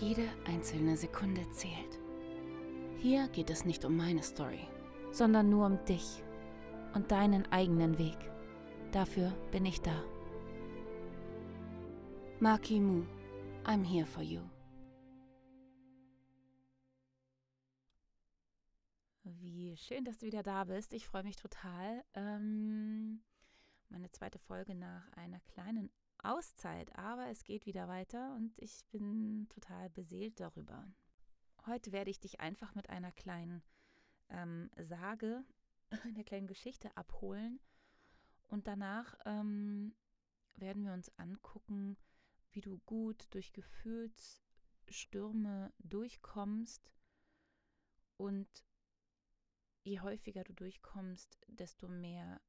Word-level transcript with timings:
Jede 0.00 0.28
einzelne 0.46 0.96
Sekunde 0.96 1.48
zählt. 1.50 1.98
Hier 2.98 3.28
geht 3.28 3.50
es 3.50 3.64
nicht 3.64 3.84
um 3.84 3.96
meine 3.96 4.22
Story, 4.22 4.66
sondern 5.10 5.50
nur 5.50 5.66
um 5.66 5.84
dich 5.84 6.22
und 6.94 7.10
deinen 7.10 7.50
eigenen 7.52 7.98
Weg. 7.98 8.16
Dafür 8.90 9.32
bin 9.50 9.66
ich 9.66 9.80
da. 9.80 10.02
Maki 12.40 12.80
Mu, 12.80 13.04
I'm 13.64 13.84
here 13.84 14.06
for 14.06 14.22
you. 14.22 14.40
Wie 19.24 19.76
schön, 19.76 20.04
dass 20.04 20.18
du 20.18 20.26
wieder 20.26 20.42
da 20.42 20.64
bist. 20.64 20.92
Ich 20.92 21.06
freue 21.06 21.22
mich 21.22 21.36
total. 21.36 22.02
Ähm, 22.14 23.22
meine 23.88 24.10
zweite 24.10 24.38
Folge 24.38 24.74
nach 24.74 25.10
einer 25.12 25.40
kleinen 25.40 25.90
Auszeit, 26.22 26.96
aber 26.96 27.28
es 27.28 27.44
geht 27.44 27.66
wieder 27.66 27.88
weiter 27.88 28.34
und 28.36 28.58
ich 28.58 28.84
bin 28.90 29.48
total 29.48 29.90
beseelt 29.90 30.40
darüber. 30.40 30.86
Heute 31.66 31.92
werde 31.92 32.10
ich 32.10 32.20
dich 32.20 32.40
einfach 32.40 32.74
mit 32.74 32.90
einer 32.90 33.12
kleinen 33.12 33.62
ähm, 34.28 34.70
Sage, 34.78 35.44
einer 36.04 36.24
kleinen 36.24 36.46
Geschichte 36.46 36.96
abholen 36.96 37.60
und 38.48 38.66
danach 38.66 39.14
ähm, 39.24 39.94
werden 40.54 40.84
wir 40.84 40.92
uns 40.92 41.10
angucken, 41.18 41.96
wie 42.52 42.60
du 42.60 42.78
gut 42.80 43.26
durch 43.30 43.52
Gefühlsstürme 43.52 45.72
durchkommst 45.78 46.92
und 48.16 48.48
je 49.82 50.00
häufiger 50.00 50.44
du 50.44 50.52
durchkommst, 50.52 51.38
desto 51.48 51.88
mehr, 51.88 52.40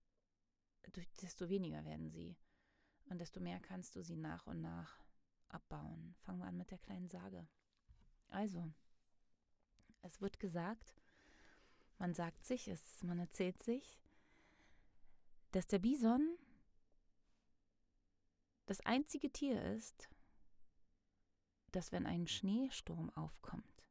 desto 1.22 1.50
weniger 1.50 1.86
werden 1.86 2.12
sie. 2.12 2.38
Und 3.06 3.20
desto 3.20 3.40
mehr 3.40 3.60
kannst 3.60 3.96
du 3.96 4.04
sie 4.04 4.18
nach 4.18 4.46
und 4.48 4.62
nach 4.62 5.00
abbauen. 5.50 6.16
Fangen 6.22 6.40
wir 6.40 6.46
an 6.46 6.58
mit 6.58 6.72
der 6.72 6.80
kleinen 6.80 7.10
Sage. 7.10 7.48
Also, 8.30 8.72
es 10.02 10.20
wird 10.22 10.40
gesagt, 10.40 10.96
man 12.00 12.14
sagt 12.14 12.46
sich, 12.46 12.68
es, 12.68 13.04
man 13.04 13.20
erzählt 13.20 13.62
sich, 13.62 14.00
dass 15.52 15.68
der 15.68 15.80
Bison 15.80 16.38
das 18.66 18.80
einzige 18.82 19.32
Tier 19.32 19.62
ist, 19.76 20.10
das, 21.72 21.92
wenn 21.92 22.06
ein 22.06 22.28
Schneesturm 22.28 23.10
aufkommt, 23.12 23.84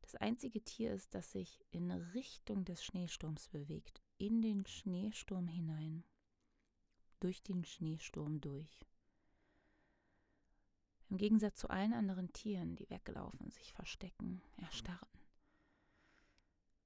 das 0.00 0.14
einzige 0.16 0.62
Tier 0.62 0.92
ist, 0.92 1.14
das 1.14 1.32
sich 1.32 1.64
in 1.70 1.90
Richtung 1.90 2.64
des 2.64 2.84
Schneesturms 2.84 3.48
bewegt, 3.48 4.02
in 4.18 4.42
den 4.42 4.66
Schneesturm 4.66 5.46
hinein, 5.48 6.04
durch 7.20 7.42
den 7.42 7.64
Schneesturm 7.64 8.40
durch. 8.40 8.86
Im 11.10 11.16
Gegensatz 11.16 11.56
zu 11.56 11.68
allen 11.68 11.92
anderen 11.92 12.32
Tieren, 12.32 12.76
die 12.76 12.88
weglaufen, 12.88 13.50
sich 13.50 13.72
verstecken, 13.72 14.42
erstarren. 14.58 15.08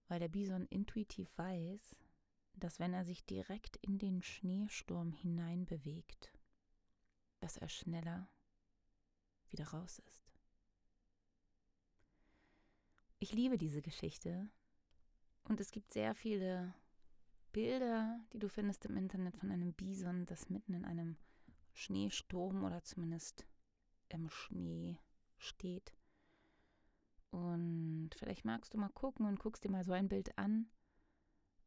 Weil 0.08 0.20
der 0.20 0.28
Bison 0.28 0.66
intuitiv 0.66 1.30
weiß, 1.36 1.96
dass 2.56 2.78
wenn 2.78 2.94
er 2.94 3.04
sich 3.04 3.24
direkt 3.24 3.76
in 3.76 3.98
den 3.98 4.22
Schneesturm 4.22 5.12
hinein 5.12 5.66
bewegt, 5.66 6.32
dass 7.40 7.56
er 7.56 7.68
schneller 7.68 8.28
wieder 9.50 9.68
raus 9.68 9.98
ist. 9.98 10.32
Ich 13.18 13.32
liebe 13.32 13.58
diese 13.58 13.82
Geschichte 13.82 14.50
und 15.44 15.60
es 15.60 15.70
gibt 15.70 15.92
sehr 15.92 16.14
viele 16.14 16.74
Bilder, 17.54 18.20
die 18.32 18.40
du 18.40 18.48
findest 18.48 18.84
im 18.84 18.96
Internet 18.96 19.36
von 19.36 19.52
einem 19.52 19.72
Bison, 19.72 20.26
das 20.26 20.50
mitten 20.50 20.74
in 20.74 20.84
einem 20.84 21.16
Schneesturm 21.72 22.64
oder 22.64 22.82
zumindest 22.82 23.46
im 24.08 24.28
Schnee 24.28 24.98
steht. 25.38 25.94
Und 27.30 28.10
vielleicht 28.16 28.44
magst 28.44 28.74
du 28.74 28.78
mal 28.78 28.88
gucken 28.88 29.26
und 29.26 29.38
guckst 29.38 29.62
dir 29.62 29.70
mal 29.70 29.84
so 29.84 29.92
ein 29.92 30.08
Bild 30.08 30.36
an. 30.36 30.68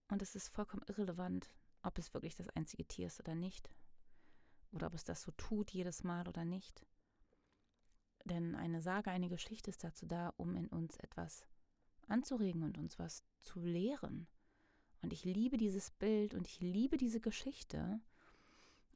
Und 0.09 0.21
es 0.21 0.35
ist 0.35 0.49
vollkommen 0.49 0.83
irrelevant, 0.87 1.49
ob 1.83 1.97
es 1.97 2.13
wirklich 2.13 2.35
das 2.35 2.49
einzige 2.49 2.85
Tier 2.85 3.07
ist 3.07 3.21
oder 3.21 3.33
nicht. 3.33 3.69
Oder 4.71 4.87
ob 4.87 4.93
es 4.93 5.05
das 5.05 5.21
so 5.21 5.31
tut 5.31 5.71
jedes 5.71 6.03
Mal 6.03 6.27
oder 6.27 6.43
nicht. 6.43 6.85
Denn 8.25 8.55
eine 8.55 8.81
Sage, 8.81 9.09
eine 9.09 9.29
Geschichte 9.29 9.69
ist 9.69 9.85
dazu 9.85 10.05
da, 10.05 10.33
um 10.35 10.57
in 10.57 10.67
uns 10.67 10.97
etwas 10.97 11.45
anzuregen 12.09 12.63
und 12.63 12.77
uns 12.77 12.99
was 12.99 13.23
zu 13.41 13.61
lehren. 13.61 14.27
Und 15.01 15.13
ich 15.13 15.25
liebe 15.25 15.57
dieses 15.57 15.91
Bild 15.91 16.33
und 16.33 16.47
ich 16.47 16.59
liebe 16.59 16.97
diese 16.97 17.19
Geschichte, 17.19 17.99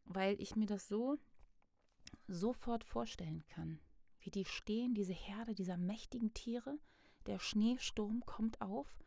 weil 0.05 0.39
ich 0.41 0.55
mir 0.55 0.65
das 0.65 0.87
so 0.87 1.17
sofort 2.27 2.83
vorstellen 2.83 3.43
kann, 3.47 3.79
wie 4.19 4.31
die 4.31 4.45
stehen, 4.45 4.93
diese 4.93 5.13
Herde 5.13 5.55
dieser 5.55 5.77
mächtigen 5.77 6.33
Tiere, 6.33 6.79
der 7.27 7.39
Schneesturm 7.39 8.25
kommt 8.25 8.61
auf, 8.61 9.03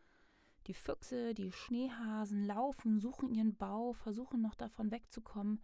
die 0.66 0.74
Füchse, 0.74 1.34
die 1.34 1.52
Schneehasen 1.52 2.46
laufen, 2.46 3.00
suchen 3.00 3.28
ihren 3.28 3.54
Bau, 3.56 3.92
versuchen 3.92 4.40
noch 4.40 4.54
davon 4.54 4.90
wegzukommen, 4.90 5.60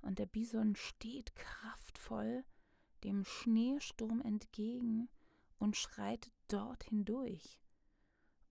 und 0.00 0.18
der 0.18 0.26
Bison 0.26 0.74
steht 0.74 1.36
kraftvoll 1.36 2.44
dem 3.04 3.24
Schneesturm 3.24 4.20
entgegen 4.20 5.08
und 5.58 5.76
schreitet 5.76 6.32
dort 6.48 6.84
hindurch 6.84 7.61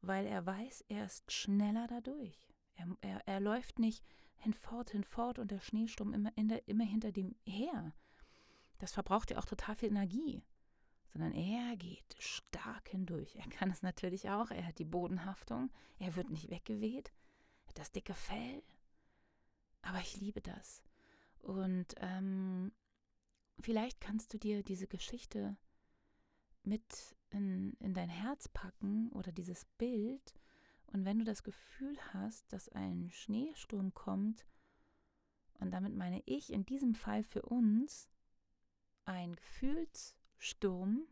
weil 0.01 0.25
er 0.25 0.45
weiß, 0.45 0.85
er 0.89 1.05
ist 1.05 1.31
schneller 1.31 1.87
dadurch. 1.87 2.49
Er, 2.75 2.87
er, 3.01 3.27
er 3.27 3.39
läuft 3.39 3.79
nicht 3.79 4.03
hinfort, 4.37 4.89
hinfort 4.91 5.39
und 5.39 5.51
der 5.51 5.59
Schneesturm 5.59 6.13
immer, 6.13 6.31
der, 6.35 6.67
immer 6.67 6.85
hinter 6.85 7.11
dem 7.11 7.35
her. 7.45 7.93
Das 8.79 8.93
verbraucht 8.93 9.31
ja 9.31 9.37
auch 9.37 9.45
total 9.45 9.75
viel 9.75 9.89
Energie. 9.89 10.43
Sondern 11.13 11.33
er 11.33 11.75
geht 11.75 12.15
stark 12.19 12.89
hindurch. 12.89 13.35
Er 13.35 13.47
kann 13.49 13.69
es 13.69 13.83
natürlich 13.83 14.29
auch. 14.29 14.49
Er 14.49 14.65
hat 14.65 14.79
die 14.79 14.85
Bodenhaftung. 14.85 15.69
Er 15.99 16.15
wird 16.15 16.29
nicht 16.29 16.49
weggeweht. 16.49 17.11
Er 17.65 17.69
hat 17.69 17.79
das 17.79 17.91
dicke 17.91 18.13
Fell. 18.13 18.63
Aber 19.81 19.99
ich 19.99 20.19
liebe 20.19 20.41
das. 20.41 20.81
Und 21.39 21.93
ähm, 21.97 22.71
vielleicht 23.59 23.99
kannst 23.99 24.33
du 24.33 24.39
dir 24.39 24.63
diese 24.63 24.87
Geschichte 24.87 25.57
mit 26.63 27.15
in, 27.31 27.73
in 27.79 27.93
dein 27.93 28.09
Herz 28.09 28.47
packen 28.47 29.09
oder 29.11 29.31
dieses 29.31 29.65
Bild. 29.77 30.33
Und 30.87 31.05
wenn 31.05 31.19
du 31.19 31.25
das 31.25 31.43
Gefühl 31.43 31.97
hast, 32.13 32.51
dass 32.51 32.69
ein 32.69 33.09
Schneesturm 33.11 33.93
kommt, 33.93 34.45
und 35.59 35.71
damit 35.71 35.95
meine 35.95 36.23
ich 36.25 36.51
in 36.51 36.65
diesem 36.65 36.95
Fall 36.95 37.23
für 37.23 37.43
uns 37.43 38.09
ein 39.05 39.35
Gefühlssturm, 39.35 41.07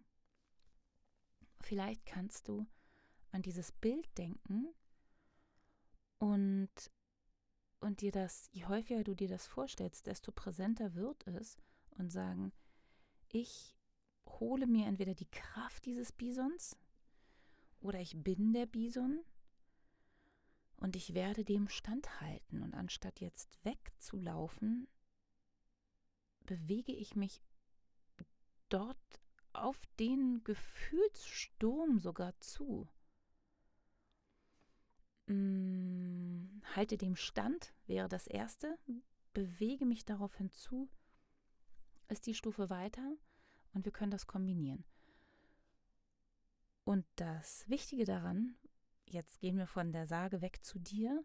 vielleicht 1.62 2.06
kannst 2.06 2.48
du 2.48 2.66
an 3.32 3.44
dieses 3.44 3.72
Bild 3.72 4.10
denken 4.18 4.68
und, 6.18 6.70
und 7.80 8.02
dir 8.02 8.12
das, 8.12 8.50
je 8.52 8.66
häufiger 8.66 9.04
du 9.04 9.16
dir 9.16 9.30
das 9.30 9.46
vorstellst, 9.46 10.08
desto 10.08 10.32
präsenter 10.32 10.96
wird 10.96 11.28
es 11.28 11.58
und 11.92 12.12
sagen, 12.12 12.52
ich 13.30 13.79
hole 14.40 14.68
mir 14.68 14.88
entweder 14.88 15.16
die 15.16 15.30
Kraft 15.30 15.86
dieses 15.86 16.12
Bisons 16.12 16.78
oder 17.82 18.00
ich 18.00 18.22
bin 18.22 18.54
der 18.54 18.66
Bison 18.66 19.24
und 20.78 20.96
ich 20.96 21.14
werde 21.14 21.44
dem 21.44 21.68
standhalten. 21.68 22.62
Und 22.62 22.74
anstatt 22.74 23.20
jetzt 23.20 23.64
wegzulaufen, 23.64 24.88
bewege 26.46 26.94
ich 26.94 27.16
mich 27.16 27.42
dort 28.70 28.98
auf 29.54 29.82
den 30.00 30.44
Gefühlssturm 30.44 32.00
sogar 32.00 32.40
zu. 32.40 32.88
Hm, 35.28 36.62
halte 36.76 36.98
dem 36.98 37.16
Stand 37.16 37.74
wäre 37.86 38.08
das 38.08 38.28
erste, 38.28 38.78
bewege 39.34 39.86
mich 39.86 40.06
darauf 40.06 40.36
hinzu, 40.36 40.90
ist 42.08 42.26
die 42.26 42.34
Stufe 42.34 42.70
weiter 42.70 43.16
und 43.74 43.86
wir 43.86 43.92
können 43.92 44.12
das 44.12 44.28
kombinieren. 44.28 44.84
Und 46.84 47.06
das 47.18 47.68
Wichtige 47.70 48.06
daran, 48.06 48.56
jetzt 49.06 49.40
gehen 49.40 49.58
wir 49.58 49.68
von 49.68 49.92
der 49.92 50.08
Sage 50.08 50.42
weg 50.42 50.64
zu 50.64 50.80
dir, 50.80 51.24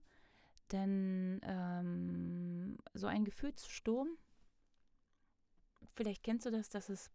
denn 0.73 1.41
ähm, 1.43 2.79
so 2.93 3.07
ein 3.07 3.25
Gefühlssturm, 3.25 4.09
vielleicht 5.95 6.23
kennst 6.23 6.47
du 6.47 6.51
das, 6.51 6.69
dass 6.69 6.89
es 6.89 7.11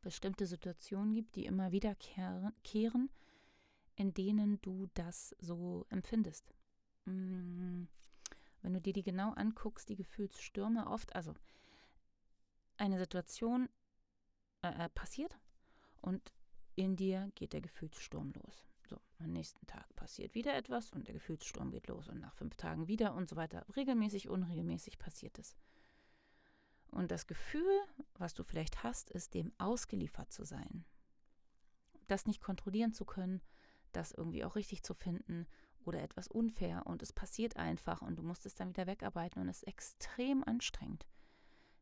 bestimmte 0.00 0.46
Situationen 0.46 1.14
gibt, 1.14 1.36
die 1.36 1.46
immer 1.46 1.72
wiederkehren, 1.72 3.10
in 3.94 4.14
denen 4.14 4.60
du 4.60 4.88
das 4.94 5.34
so 5.38 5.86
empfindest. 5.90 6.52
Mm, 7.04 7.84
wenn 8.62 8.74
du 8.74 8.80
dir 8.80 8.92
die 8.92 9.02
genau 9.02 9.30
anguckst, 9.32 9.88
die 9.88 9.96
Gefühlsstürme 9.96 10.86
oft, 10.88 11.14
also 11.14 11.34
eine 12.76 12.98
Situation 12.98 13.68
äh, 14.62 14.84
äh 14.84 14.88
passiert 14.88 15.36
und 16.00 16.32
in 16.74 16.96
dir 16.96 17.30
geht 17.34 17.52
der 17.52 17.60
Gefühlssturm 17.60 18.32
los. 18.32 18.66
So, 18.88 18.98
am 19.18 19.32
nächsten 19.32 19.66
Tag 19.66 19.94
passiert 19.94 20.34
wieder 20.34 20.54
etwas 20.54 20.90
und 20.92 21.06
der 21.06 21.14
Gefühlssturm 21.14 21.70
geht 21.70 21.86
los 21.86 22.08
und 22.08 22.20
nach 22.20 22.34
fünf 22.34 22.56
Tagen 22.56 22.88
wieder 22.88 23.14
und 23.14 23.28
so 23.28 23.36
weiter. 23.36 23.64
Regelmäßig, 23.76 24.28
unregelmäßig 24.28 24.98
passiert 24.98 25.38
es. 25.38 25.56
Und 26.90 27.10
das 27.10 27.26
Gefühl, 27.26 27.80
was 28.14 28.34
du 28.34 28.42
vielleicht 28.42 28.82
hast, 28.82 29.10
ist, 29.10 29.34
dem 29.34 29.52
ausgeliefert 29.58 30.32
zu 30.32 30.44
sein. 30.44 30.84
Das 32.08 32.26
nicht 32.26 32.42
kontrollieren 32.42 32.92
zu 32.92 33.04
können, 33.04 33.40
das 33.92 34.12
irgendwie 34.12 34.44
auch 34.44 34.56
richtig 34.56 34.82
zu 34.82 34.94
finden 34.94 35.46
oder 35.84 36.02
etwas 36.02 36.28
unfair 36.28 36.86
und 36.86 37.02
es 37.02 37.12
passiert 37.12 37.56
einfach 37.56 38.02
und 38.02 38.16
du 38.16 38.22
musst 38.22 38.46
es 38.46 38.54
dann 38.54 38.68
wieder 38.68 38.86
wegarbeiten 38.86 39.40
und 39.40 39.48
es 39.48 39.62
ist 39.62 39.68
extrem 39.68 40.44
anstrengend. 40.44 41.06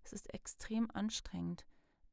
Es 0.05 0.13
ist 0.13 0.33
extrem 0.33 0.91
anstrengend, 0.91 1.67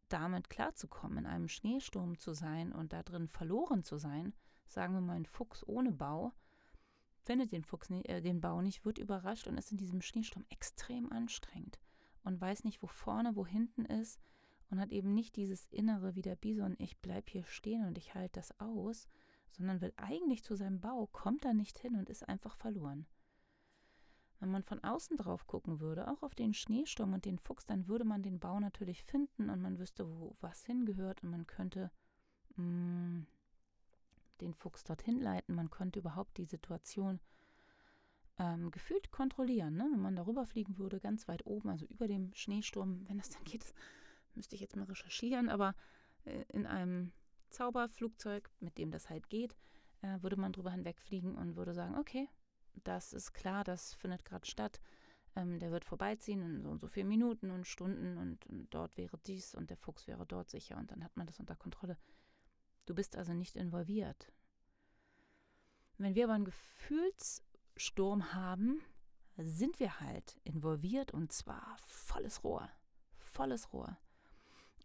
damit 0.09 0.49
klarzukommen, 0.49 1.19
in 1.19 1.25
einem 1.25 1.47
Schneesturm 1.47 2.17
zu 2.17 2.33
sein 2.33 2.71
und 2.71 2.93
da 2.93 3.03
drin 3.03 3.27
verloren 3.27 3.83
zu 3.83 3.97
sein. 3.97 4.33
Sagen 4.67 4.93
wir 4.93 5.01
mal 5.01 5.15
ein 5.15 5.25
Fuchs 5.25 5.65
ohne 5.67 5.91
Bau, 5.91 6.33
findet 7.23 7.51
den, 7.51 7.63
Fuchs, 7.63 7.89
äh, 7.89 8.21
den 8.21 8.41
Bau 8.41 8.61
nicht, 8.61 8.85
wird 8.85 8.97
überrascht 8.97 9.47
und 9.47 9.57
ist 9.57 9.71
in 9.71 9.77
diesem 9.77 10.01
Schneesturm 10.01 10.45
extrem 10.49 11.11
anstrengend 11.11 11.79
und 12.23 12.39
weiß 12.39 12.63
nicht, 12.63 12.81
wo 12.81 12.87
vorne, 12.87 13.35
wo 13.35 13.45
hinten 13.45 13.85
ist 13.85 14.19
und 14.69 14.79
hat 14.79 14.91
eben 14.91 15.13
nicht 15.13 15.35
dieses 15.35 15.65
Innere 15.67 16.15
wie 16.15 16.21
der 16.21 16.35
Bison, 16.35 16.75
ich 16.77 16.99
bleib 16.99 17.29
hier 17.29 17.45
stehen 17.45 17.85
und 17.85 17.97
ich 17.97 18.15
halte 18.15 18.39
das 18.39 18.59
aus, 18.59 19.07
sondern 19.51 19.81
will 19.81 19.93
eigentlich 19.97 20.43
zu 20.43 20.55
seinem 20.55 20.81
Bau, 20.81 21.07
kommt 21.07 21.45
da 21.45 21.53
nicht 21.53 21.79
hin 21.79 21.95
und 21.95 22.09
ist 22.09 22.27
einfach 22.27 22.55
verloren. 22.55 23.07
Wenn 24.39 24.51
man 24.51 24.63
von 24.63 24.83
außen 24.83 25.17
drauf 25.17 25.47
gucken 25.47 25.79
würde, 25.79 26.09
auch 26.09 26.21
auf 26.21 26.35
den 26.35 26.53
Schneesturm 26.53 27.13
und 27.13 27.25
den 27.25 27.39
Fuchs, 27.39 27.65
dann 27.65 27.87
würde 27.87 28.05
man 28.05 28.21
den 28.21 28.39
Bau 28.39 28.59
natürlich 28.59 29.03
finden 29.03 29.49
und 29.49 29.61
man 29.61 29.79
wüsste, 29.79 30.07
wo 30.07 30.35
was 30.41 30.63
hingehört 30.65 31.23
und 31.23 31.31
man 31.31 31.47
könnte 31.47 31.91
mh, 32.55 32.63
mm, 32.63 33.27
den 34.41 34.53
Fuchs 34.53 34.83
dorthin 34.83 35.19
leiten, 35.19 35.55
man 35.55 35.71
könnte 35.71 35.99
überhaupt 35.99 36.37
die 36.37 36.45
Situation 36.45 37.19
ähm, 38.39 38.71
gefühlt 38.71 39.11
kontrollieren. 39.11 39.75
Ne? 39.75 39.87
Wenn 39.91 40.01
man 40.01 40.15
darüber 40.15 40.45
fliegen 40.45 40.77
würde, 40.77 40.99
ganz 40.99 41.27
weit 41.27 41.45
oben, 41.45 41.69
also 41.69 41.85
über 41.85 42.07
dem 42.07 42.33
Schneesturm, 42.33 43.07
wenn 43.07 43.17
das 43.17 43.29
dann 43.29 43.43
geht, 43.43 43.65
müsste 44.35 44.55
ich 44.55 44.61
jetzt 44.61 44.75
mal 44.75 44.85
recherchieren, 44.85 45.49
aber 45.49 45.75
äh, 46.25 46.43
in 46.49 46.65
einem 46.65 47.11
Zauberflugzeug, 47.49 48.49
mit 48.59 48.77
dem 48.77 48.91
das 48.91 49.09
halt 49.09 49.29
geht, 49.29 49.55
äh, 50.01 50.21
würde 50.21 50.37
man 50.37 50.53
drüber 50.53 50.71
hinwegfliegen 50.71 51.35
und 51.35 51.55
würde 51.55 51.73
sagen, 51.73 51.97
okay, 51.97 52.29
das 52.83 53.13
ist 53.13 53.33
klar, 53.33 53.63
das 53.63 53.93
findet 53.93 54.25
gerade 54.25 54.45
statt. 54.45 54.79
Ähm, 55.35 55.59
der 55.59 55.71
wird 55.71 55.85
vorbeiziehen 55.85 56.41
in 56.41 56.61
so 56.61 56.69
und 56.69 56.79
so 56.79 56.87
vielen 56.87 57.07
Minuten 57.07 57.51
und 57.51 57.67
Stunden 57.67 58.17
und, 58.17 58.45
und 58.47 58.73
dort 58.73 58.97
wäre 58.97 59.17
dies 59.25 59.55
und 59.55 59.69
der 59.69 59.77
Fuchs 59.77 60.07
wäre 60.07 60.25
dort 60.25 60.49
sicher 60.49 60.77
und 60.77 60.91
dann 60.91 61.03
hat 61.03 61.15
man 61.15 61.27
das 61.27 61.39
unter 61.39 61.55
Kontrolle. 61.55 61.97
Du 62.85 62.95
bist 62.95 63.15
also 63.15 63.33
nicht 63.33 63.55
involviert. 63.55 64.31
Wenn 65.97 66.15
wir 66.15 66.25
aber 66.25 66.33
ein 66.33 66.45
Gefühls 66.45 67.43
Sturm 67.75 68.33
haben, 68.33 68.81
sind 69.37 69.79
wir 69.79 69.99
halt 69.99 70.39
involviert 70.43 71.13
und 71.13 71.31
zwar 71.31 71.77
volles 71.85 72.43
Rohr. 72.43 72.69
Volles 73.17 73.71
Rohr. 73.73 73.97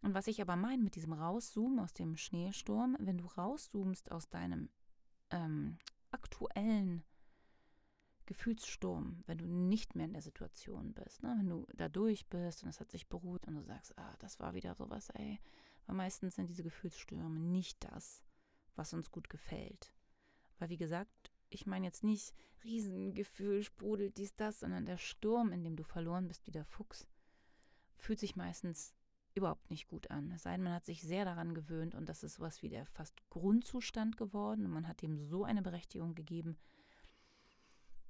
Und 0.02 0.14
was 0.14 0.26
ich 0.26 0.42
aber 0.42 0.56
meine 0.56 0.82
mit 0.82 0.96
diesem 0.96 1.12
Rauszoomen 1.12 1.78
aus 1.78 1.92
dem 1.92 2.16
Schneesturm, 2.16 2.96
wenn 2.98 3.18
du 3.18 3.26
rauszoomst 3.26 4.10
aus 4.10 4.28
deinem 4.28 4.68
ähm, 5.30 5.78
aktuellen 6.10 7.04
Gefühlssturm, 8.26 9.22
wenn 9.26 9.38
du 9.38 9.46
nicht 9.46 9.94
mehr 9.94 10.06
in 10.06 10.12
der 10.12 10.22
Situation 10.22 10.94
bist, 10.94 11.22
ne? 11.22 11.34
wenn 11.38 11.48
du 11.48 11.66
da 11.74 11.88
durch 11.88 12.26
bist 12.28 12.62
und 12.62 12.69
es 12.69 12.80
hat 12.80 12.90
sich 12.90 13.08
beruht 13.08 13.46
und 13.46 13.54
du 13.54 13.62
sagst, 13.62 13.96
ah, 13.98 14.14
das 14.19 14.40
war 14.40 14.54
wieder 14.54 14.74
sowas, 14.74 15.10
ey. 15.10 15.40
Weil 15.86 15.96
meistens 15.96 16.36
sind 16.36 16.48
diese 16.48 16.62
Gefühlsstürme 16.62 17.40
nicht 17.40 17.82
das, 17.84 18.22
was 18.76 18.92
uns 18.92 19.10
gut 19.10 19.28
gefällt. 19.28 19.94
Weil 20.58 20.69
wie 20.69 20.76
gesagt, 20.76 21.32
ich 21.50 21.66
meine 21.66 21.86
jetzt 21.86 22.04
nicht 22.04 22.34
Riesengefühl, 22.64 23.62
sprudelt 23.62 24.16
dies, 24.16 24.34
das, 24.36 24.60
sondern 24.60 24.86
der 24.86 24.98
Sturm, 24.98 25.52
in 25.52 25.64
dem 25.64 25.76
du 25.76 25.82
verloren 25.82 26.28
bist 26.28 26.46
wie 26.46 26.52
der 26.52 26.64
Fuchs, 26.64 27.06
fühlt 27.96 28.20
sich 28.20 28.36
meistens 28.36 28.94
überhaupt 29.34 29.70
nicht 29.70 29.88
gut 29.88 30.10
an. 30.10 30.30
Es 30.30 30.42
sei 30.42 30.52
denn, 30.52 30.62
man 30.62 30.74
hat 30.74 30.84
sich 30.84 31.02
sehr 31.02 31.24
daran 31.24 31.54
gewöhnt 31.54 31.94
und 31.94 32.08
das 32.08 32.22
ist 32.22 32.40
was 32.40 32.62
wie 32.62 32.69
der 32.69 32.86
fast 32.86 33.14
Grundzustand 33.30 34.16
geworden 34.16 34.66
und 34.66 34.72
man 34.72 34.88
hat 34.88 35.02
ihm 35.02 35.19
so 35.19 35.44
eine 35.44 35.62
Berechtigung 35.62 36.14
gegeben, 36.14 36.58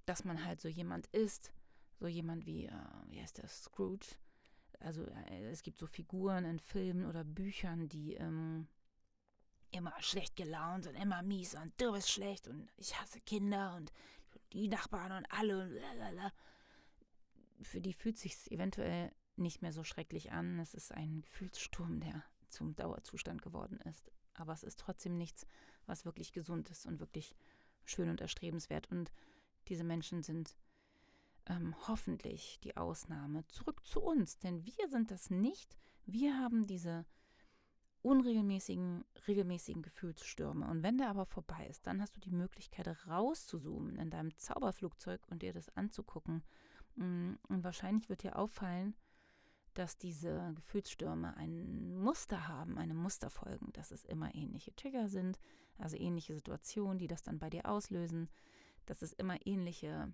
dass 0.07 0.25
man 0.25 0.45
halt 0.45 0.61
so 0.61 0.69
jemand 0.69 1.07
ist, 1.09 1.53
so 1.99 2.07
jemand 2.07 2.47
wie, 2.47 2.67
äh, 2.67 2.73
wie 3.09 3.21
heißt 3.21 3.39
der, 3.39 3.49
Scrooge. 3.49 4.17
Also 4.81 5.05
äh, 5.05 5.51
es 5.51 5.63
gibt 5.63 5.79
so 5.79 5.87
Figuren 5.87 6.45
in 6.45 6.59
Filmen 6.59 7.07
oder 7.07 7.25
Büchern, 7.25 7.89
die 7.89 8.15
ähm, 8.15 8.67
immer 9.71 9.95
schlecht 10.01 10.37
gelaunt 10.37 10.87
und 10.87 10.95
immer 10.95 11.23
mies 11.23 11.55
und 11.55 11.73
du 11.81 11.93
bist 11.93 12.11
schlecht 12.11 12.49
und 12.49 12.71
ich 12.77 13.01
hasse 13.01 13.21
Kinder 13.21 13.75
und 13.77 13.93
die 14.53 14.69
Nachbarn 14.69 15.13
und 15.13 15.27
alle 15.33 15.63
und 15.63 15.71
lalala. 15.71 16.33
Für 17.63 17.81
die 17.81 17.93
fühlt 17.93 18.19
sich 18.19 18.51
eventuell 18.51 19.13
nicht 19.37 19.63
mehr 19.63 19.73
so 19.73 19.85
schrecklich 19.85 20.33
an. 20.33 20.59
Es 20.59 20.75
ist 20.75 20.93
ein 20.93 21.23
Gefühlssturm, 21.23 22.01
der 22.01 22.25
zum 22.49 22.75
Dauerzustand 22.77 23.43
geworden 23.43 23.79
ist. 23.89 24.13
Aber 24.35 24.53
es 24.53 24.63
ist 24.63 24.81
trotzdem 24.81 25.17
nichts, 25.17 25.47
was 25.87 26.05
wirklich 26.05 26.33
gesund 26.33 26.71
ist 26.71 26.87
und 26.87 27.01
wirklich 27.01 27.35
schön 27.85 28.09
und 28.09 28.21
erstrebenswert. 28.21 28.91
Und 28.91 29.13
diese 29.69 29.85
Menschen 29.85 30.23
sind 30.23 30.57
ähm, 31.47 31.75
hoffentlich 31.89 32.61
die 32.63 32.77
Ausnahme. 32.77 33.47
Zurück 33.49 33.85
zu 33.85 34.01
uns, 34.01 34.39
denn 34.39 34.65
wir 34.65 34.89
sind 34.89 35.11
das 35.11 35.31
nicht. 35.31 35.77
Wir 36.07 36.39
haben 36.39 36.67
diese 36.67 37.05
unregelmäßigen, 38.03 39.05
regelmäßigen 39.29 39.83
Gefühlsstürme. 39.83 40.69
Und 40.69 40.83
wenn 40.83 40.99
der 40.99 41.09
aber 41.09 41.25
vorbei 41.25 41.67
ist, 41.69 41.87
dann 41.87 42.01
hast 42.01 42.17
du 42.17 42.21
die 42.21 42.33
Möglichkeit 42.33 42.89
rauszuzoomen 43.07 43.97
in 43.97 44.11
deinem 44.11 44.37
Zauberflugzeug 44.37 45.21
und 45.29 45.43
dir 45.43 45.53
das 45.53 45.69
anzugucken. 45.77 46.43
Mm, 46.97 47.35
und 47.49 47.65
wahrscheinlich 47.65 48.09
wird 48.09 48.25
dir 48.25 48.37
auffallen, 48.37 48.95
dass 49.75 49.97
diese 49.97 50.53
Gefühlsstürme 50.55 51.37
ein 51.37 51.97
Muster 51.97 52.49
haben, 52.49 52.77
eine 52.77 52.95
Musterfolgen, 52.95 53.73
dass 53.73 53.91
es 53.91 54.05
immer 54.05 54.35
ähnliche 54.35 54.75
Trigger 54.75 55.09
sind, 55.09 55.39
also 55.79 55.97
ähnliche 55.97 56.35
Situationen, 56.35 56.99
die 56.99 57.07
das 57.07 57.23
dann 57.23 57.39
bei 57.39 57.49
dir 57.49 57.67
auslösen, 57.67 58.29
dass 58.87 59.03
es 59.03 59.13
immer 59.13 59.37
ähnliche 59.47 60.13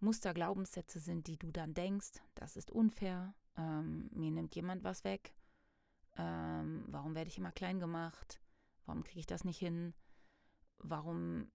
Musterglaubenssätze 0.00 1.00
sind, 1.00 1.26
die 1.26 1.38
du 1.38 1.50
dann 1.50 1.74
denkst, 1.74 2.20
das 2.34 2.56
ist 2.56 2.70
unfair, 2.70 3.34
ähm, 3.56 4.10
mir 4.12 4.30
nimmt 4.30 4.54
jemand 4.54 4.84
was 4.84 5.04
weg, 5.04 5.34
ähm, 6.16 6.84
warum 6.88 7.14
werde 7.14 7.28
ich 7.28 7.38
immer 7.38 7.52
klein 7.52 7.80
gemacht? 7.80 8.40
Warum 8.86 9.02
kriege 9.02 9.20
ich 9.20 9.26
das 9.26 9.44
nicht 9.44 9.58
hin? 9.58 9.94
Warum, 10.78 11.50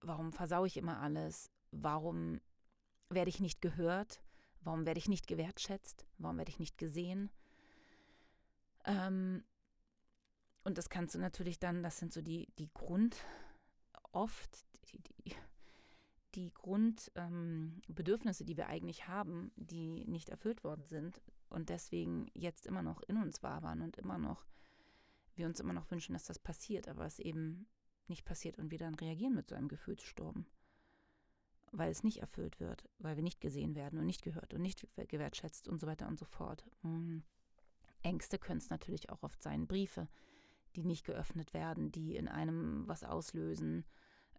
warum 0.00 0.32
versau 0.32 0.64
ich 0.64 0.76
immer 0.76 1.00
alles? 1.00 1.50
Warum 1.70 2.40
werde 3.10 3.28
ich 3.28 3.40
nicht 3.40 3.60
gehört? 3.60 4.22
Warum 4.60 4.86
werde 4.86 4.98
ich 4.98 5.08
nicht 5.08 5.26
gewertschätzt? 5.26 6.06
Warum 6.18 6.38
werde 6.38 6.50
ich 6.50 6.58
nicht 6.58 6.78
gesehen? 6.78 7.30
Ähm, 8.86 9.44
und 10.64 10.78
das 10.78 10.88
kannst 10.88 11.14
du 11.14 11.18
natürlich 11.18 11.58
dann, 11.58 11.82
das 11.82 11.98
sind 11.98 12.12
so 12.12 12.22
die, 12.22 12.48
die 12.58 12.72
Grund, 12.72 13.16
oft 14.14 14.64
die, 14.86 15.00
die, 15.00 15.34
die 16.34 16.52
Grundbedürfnisse, 16.52 18.42
ähm, 18.42 18.46
die 18.46 18.56
wir 18.56 18.68
eigentlich 18.68 19.08
haben, 19.08 19.52
die 19.56 20.04
nicht 20.06 20.28
erfüllt 20.30 20.64
worden 20.64 20.84
sind 20.84 21.22
und 21.48 21.68
deswegen 21.68 22.26
jetzt 22.34 22.66
immer 22.66 22.82
noch 22.82 23.00
in 23.02 23.16
uns 23.16 23.42
waren 23.42 23.82
und 23.82 23.96
immer 23.96 24.18
noch, 24.18 24.44
wir 25.36 25.46
uns 25.46 25.60
immer 25.60 25.72
noch 25.72 25.90
wünschen, 25.90 26.12
dass 26.12 26.24
das 26.24 26.38
passiert, 26.38 26.88
aber 26.88 27.06
es 27.06 27.18
eben 27.18 27.66
nicht 28.08 28.24
passiert 28.24 28.58
und 28.58 28.70
wir 28.70 28.78
dann 28.78 28.94
reagieren 28.94 29.34
mit 29.34 29.48
so 29.48 29.54
einem 29.54 29.68
Gefühlssturm, 29.68 30.46
weil 31.72 31.90
es 31.90 32.02
nicht 32.02 32.18
erfüllt 32.18 32.60
wird, 32.60 32.88
weil 32.98 33.16
wir 33.16 33.22
nicht 33.22 33.40
gesehen 33.40 33.74
werden 33.74 33.98
und 33.98 34.06
nicht 34.06 34.22
gehört 34.22 34.52
und 34.54 34.62
nicht 34.62 34.86
gewertschätzt 35.08 35.68
und 35.68 35.80
so 35.80 35.86
weiter 35.86 36.06
und 36.08 36.18
so 36.18 36.24
fort. 36.24 36.64
Mhm. 36.82 37.22
Ängste 38.02 38.38
können 38.38 38.58
es 38.58 38.68
natürlich 38.68 39.10
auch 39.10 39.22
oft 39.22 39.42
sein, 39.42 39.66
Briefe, 39.66 40.08
die 40.76 40.84
nicht 40.84 41.04
geöffnet 41.06 41.54
werden, 41.54 41.90
die 41.90 42.16
in 42.16 42.28
einem 42.28 42.86
was 42.86 43.02
auslösen, 43.02 43.84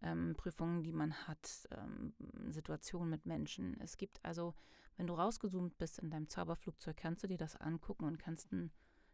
ähm, 0.05 0.35
Prüfungen, 0.38 0.83
die 0.83 0.93
man 0.93 1.13
hat, 1.27 1.67
ähm, 1.71 2.13
Situationen 2.47 3.09
mit 3.09 3.25
Menschen. 3.25 3.79
Es 3.81 3.97
gibt 3.97 4.24
also, 4.24 4.53
wenn 4.95 5.07
du 5.07 5.15
rausgezoomt 5.15 5.77
bist 5.77 6.00
in 6.00 6.09
deinem 6.09 6.29
Zauberflugzeug, 6.29 6.95
kannst 6.95 7.24
du 7.24 7.27
dir 7.27 7.38
das 7.38 7.55
angucken 7.55 8.05
und 8.05 8.19
kannst 8.19 8.51
ein, 8.51 8.71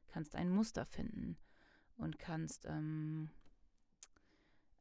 kannst 0.08 0.36
ein 0.36 0.50
Muster 0.50 0.86
finden 0.86 1.38
und 1.96 2.20
kannst 2.20 2.66
ähm, 2.66 3.30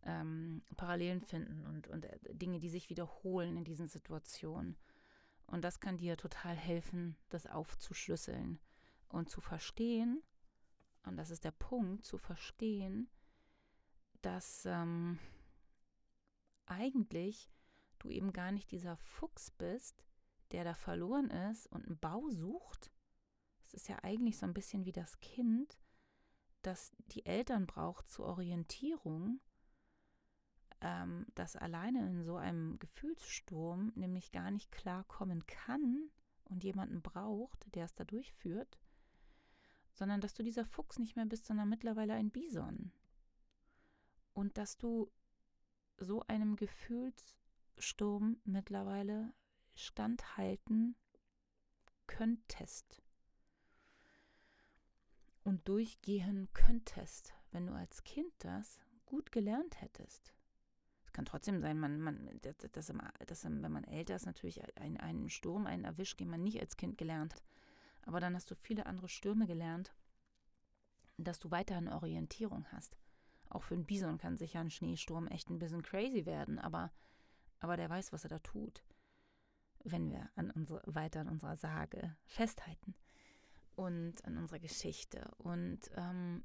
ähm 0.02 0.62
Parallelen 0.76 1.20
finden 1.20 1.66
und, 1.66 1.88
und 1.88 2.04
äh, 2.04 2.18
Dinge, 2.34 2.58
die 2.58 2.70
sich 2.70 2.90
wiederholen 2.90 3.56
in 3.56 3.64
diesen 3.64 3.88
Situationen. 3.88 4.76
Und 5.46 5.62
das 5.62 5.80
kann 5.80 5.96
dir 5.96 6.16
total 6.16 6.54
helfen, 6.54 7.16
das 7.28 7.46
aufzuschlüsseln 7.46 8.58
und 9.08 9.30
zu 9.30 9.40
verstehen, 9.40 10.22
und 11.04 11.16
das 11.16 11.30
ist 11.30 11.44
der 11.44 11.50
Punkt, 11.50 12.04
zu 12.04 12.18
verstehen, 12.18 13.08
dass 14.22 14.66
ähm, 14.66 15.18
eigentlich 16.70 17.50
du 17.98 18.08
eben 18.08 18.32
gar 18.32 18.52
nicht 18.52 18.70
dieser 18.70 18.96
Fuchs 18.96 19.50
bist, 19.50 20.04
der 20.52 20.64
da 20.64 20.74
verloren 20.74 21.30
ist 21.30 21.66
und 21.68 21.86
einen 21.86 21.98
Bau 21.98 22.28
sucht. 22.30 22.90
Es 23.66 23.74
ist 23.74 23.88
ja 23.88 23.98
eigentlich 24.02 24.38
so 24.38 24.46
ein 24.46 24.54
bisschen 24.54 24.84
wie 24.84 24.92
das 24.92 25.20
Kind, 25.20 25.78
das 26.62 26.92
die 27.12 27.24
Eltern 27.24 27.66
braucht 27.66 28.08
zur 28.08 28.26
Orientierung, 28.26 29.40
ähm, 30.80 31.26
das 31.34 31.56
alleine 31.56 32.06
in 32.06 32.24
so 32.24 32.36
einem 32.36 32.78
Gefühlssturm 32.78 33.92
nämlich 33.94 34.32
gar 34.32 34.50
nicht 34.50 34.72
klarkommen 34.72 35.46
kann 35.46 36.10
und 36.44 36.64
jemanden 36.64 37.02
braucht, 37.02 37.74
der 37.74 37.84
es 37.84 37.94
da 37.94 38.04
durchführt, 38.04 38.78
sondern 39.92 40.20
dass 40.20 40.34
du 40.34 40.42
dieser 40.42 40.64
Fuchs 40.64 40.98
nicht 40.98 41.16
mehr 41.16 41.26
bist, 41.26 41.46
sondern 41.46 41.68
mittlerweile 41.68 42.14
ein 42.14 42.30
Bison. 42.30 42.92
Und 44.32 44.56
dass 44.58 44.78
du 44.78 45.10
so 46.00 46.22
einem 46.26 46.56
Gefühlssturm 46.56 48.40
mittlerweile 48.44 49.32
standhalten 49.74 50.96
könntest 52.06 53.02
und 55.44 55.68
durchgehen 55.68 56.48
könntest, 56.52 57.34
wenn 57.52 57.66
du 57.66 57.72
als 57.72 58.02
Kind 58.04 58.32
das 58.38 58.80
gut 59.06 59.32
gelernt 59.32 59.80
hättest. 59.80 60.34
Es 61.04 61.12
kann 61.12 61.24
trotzdem 61.24 61.60
sein, 61.60 61.78
man, 61.78 62.00
man, 62.00 62.40
dass, 62.42 62.56
dass, 62.58 62.92
dass, 63.26 63.44
wenn 63.44 63.72
man 63.72 63.84
älter 63.84 64.14
ist, 64.14 64.26
natürlich 64.26 64.60
ein, 64.78 64.96
einen 64.98 65.28
Sturm, 65.28 65.66
einen 65.66 65.84
erwischt, 65.84 66.20
den 66.20 66.30
man 66.30 66.42
nicht 66.42 66.60
als 66.60 66.76
Kind 66.76 66.98
gelernt 66.98 67.34
hat. 67.34 67.42
Aber 68.02 68.20
dann 68.20 68.34
hast 68.34 68.50
du 68.50 68.54
viele 68.54 68.86
andere 68.86 69.08
Stürme 69.08 69.46
gelernt, 69.46 69.92
dass 71.16 71.38
du 71.38 71.50
weiterhin 71.50 71.88
Orientierung 71.88 72.64
hast. 72.70 72.96
Auch 73.50 73.64
für 73.64 73.74
einen 73.74 73.84
Bison 73.84 74.16
kann 74.16 74.36
sicher 74.36 74.60
ein 74.60 74.70
Schneesturm 74.70 75.26
echt 75.26 75.50
ein 75.50 75.58
bisschen 75.58 75.82
crazy 75.82 76.24
werden, 76.24 76.58
aber, 76.58 76.92
aber 77.58 77.76
der 77.76 77.90
weiß, 77.90 78.12
was 78.12 78.24
er 78.24 78.30
da 78.30 78.38
tut, 78.38 78.84
wenn 79.84 80.08
wir 80.08 80.30
an 80.36 80.50
unsere, 80.52 80.82
weiter 80.86 81.20
an 81.20 81.28
unserer 81.28 81.56
Sage 81.56 82.16
festhalten 82.26 82.94
und 83.74 84.24
an 84.24 84.38
unserer 84.38 84.60
Geschichte. 84.60 85.28
Und 85.38 85.90
ähm, 85.96 86.44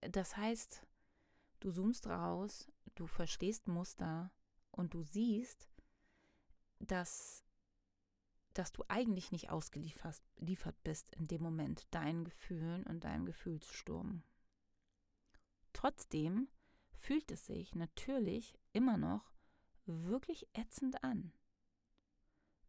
das 0.00 0.36
heißt, 0.36 0.86
du 1.60 1.70
zoomst 1.70 2.06
raus, 2.06 2.72
du 2.94 3.06
verstehst 3.06 3.68
Muster 3.68 4.32
und 4.70 4.94
du 4.94 5.02
siehst, 5.02 5.68
dass, 6.78 7.44
dass 8.54 8.72
du 8.72 8.84
eigentlich 8.88 9.32
nicht 9.32 9.50
ausgeliefert 9.50 10.82
bist 10.82 11.14
in 11.14 11.28
dem 11.28 11.42
Moment 11.42 11.92
deinen 11.94 12.24
Gefühlen 12.24 12.84
und 12.84 13.04
deinem 13.04 13.26
Gefühlssturm. 13.26 14.22
Trotzdem 15.74 16.48
fühlt 16.96 17.30
es 17.30 17.44
sich 17.44 17.74
natürlich 17.74 18.58
immer 18.72 18.96
noch 18.96 19.34
wirklich 19.84 20.48
ätzend 20.54 21.04
an. 21.04 21.32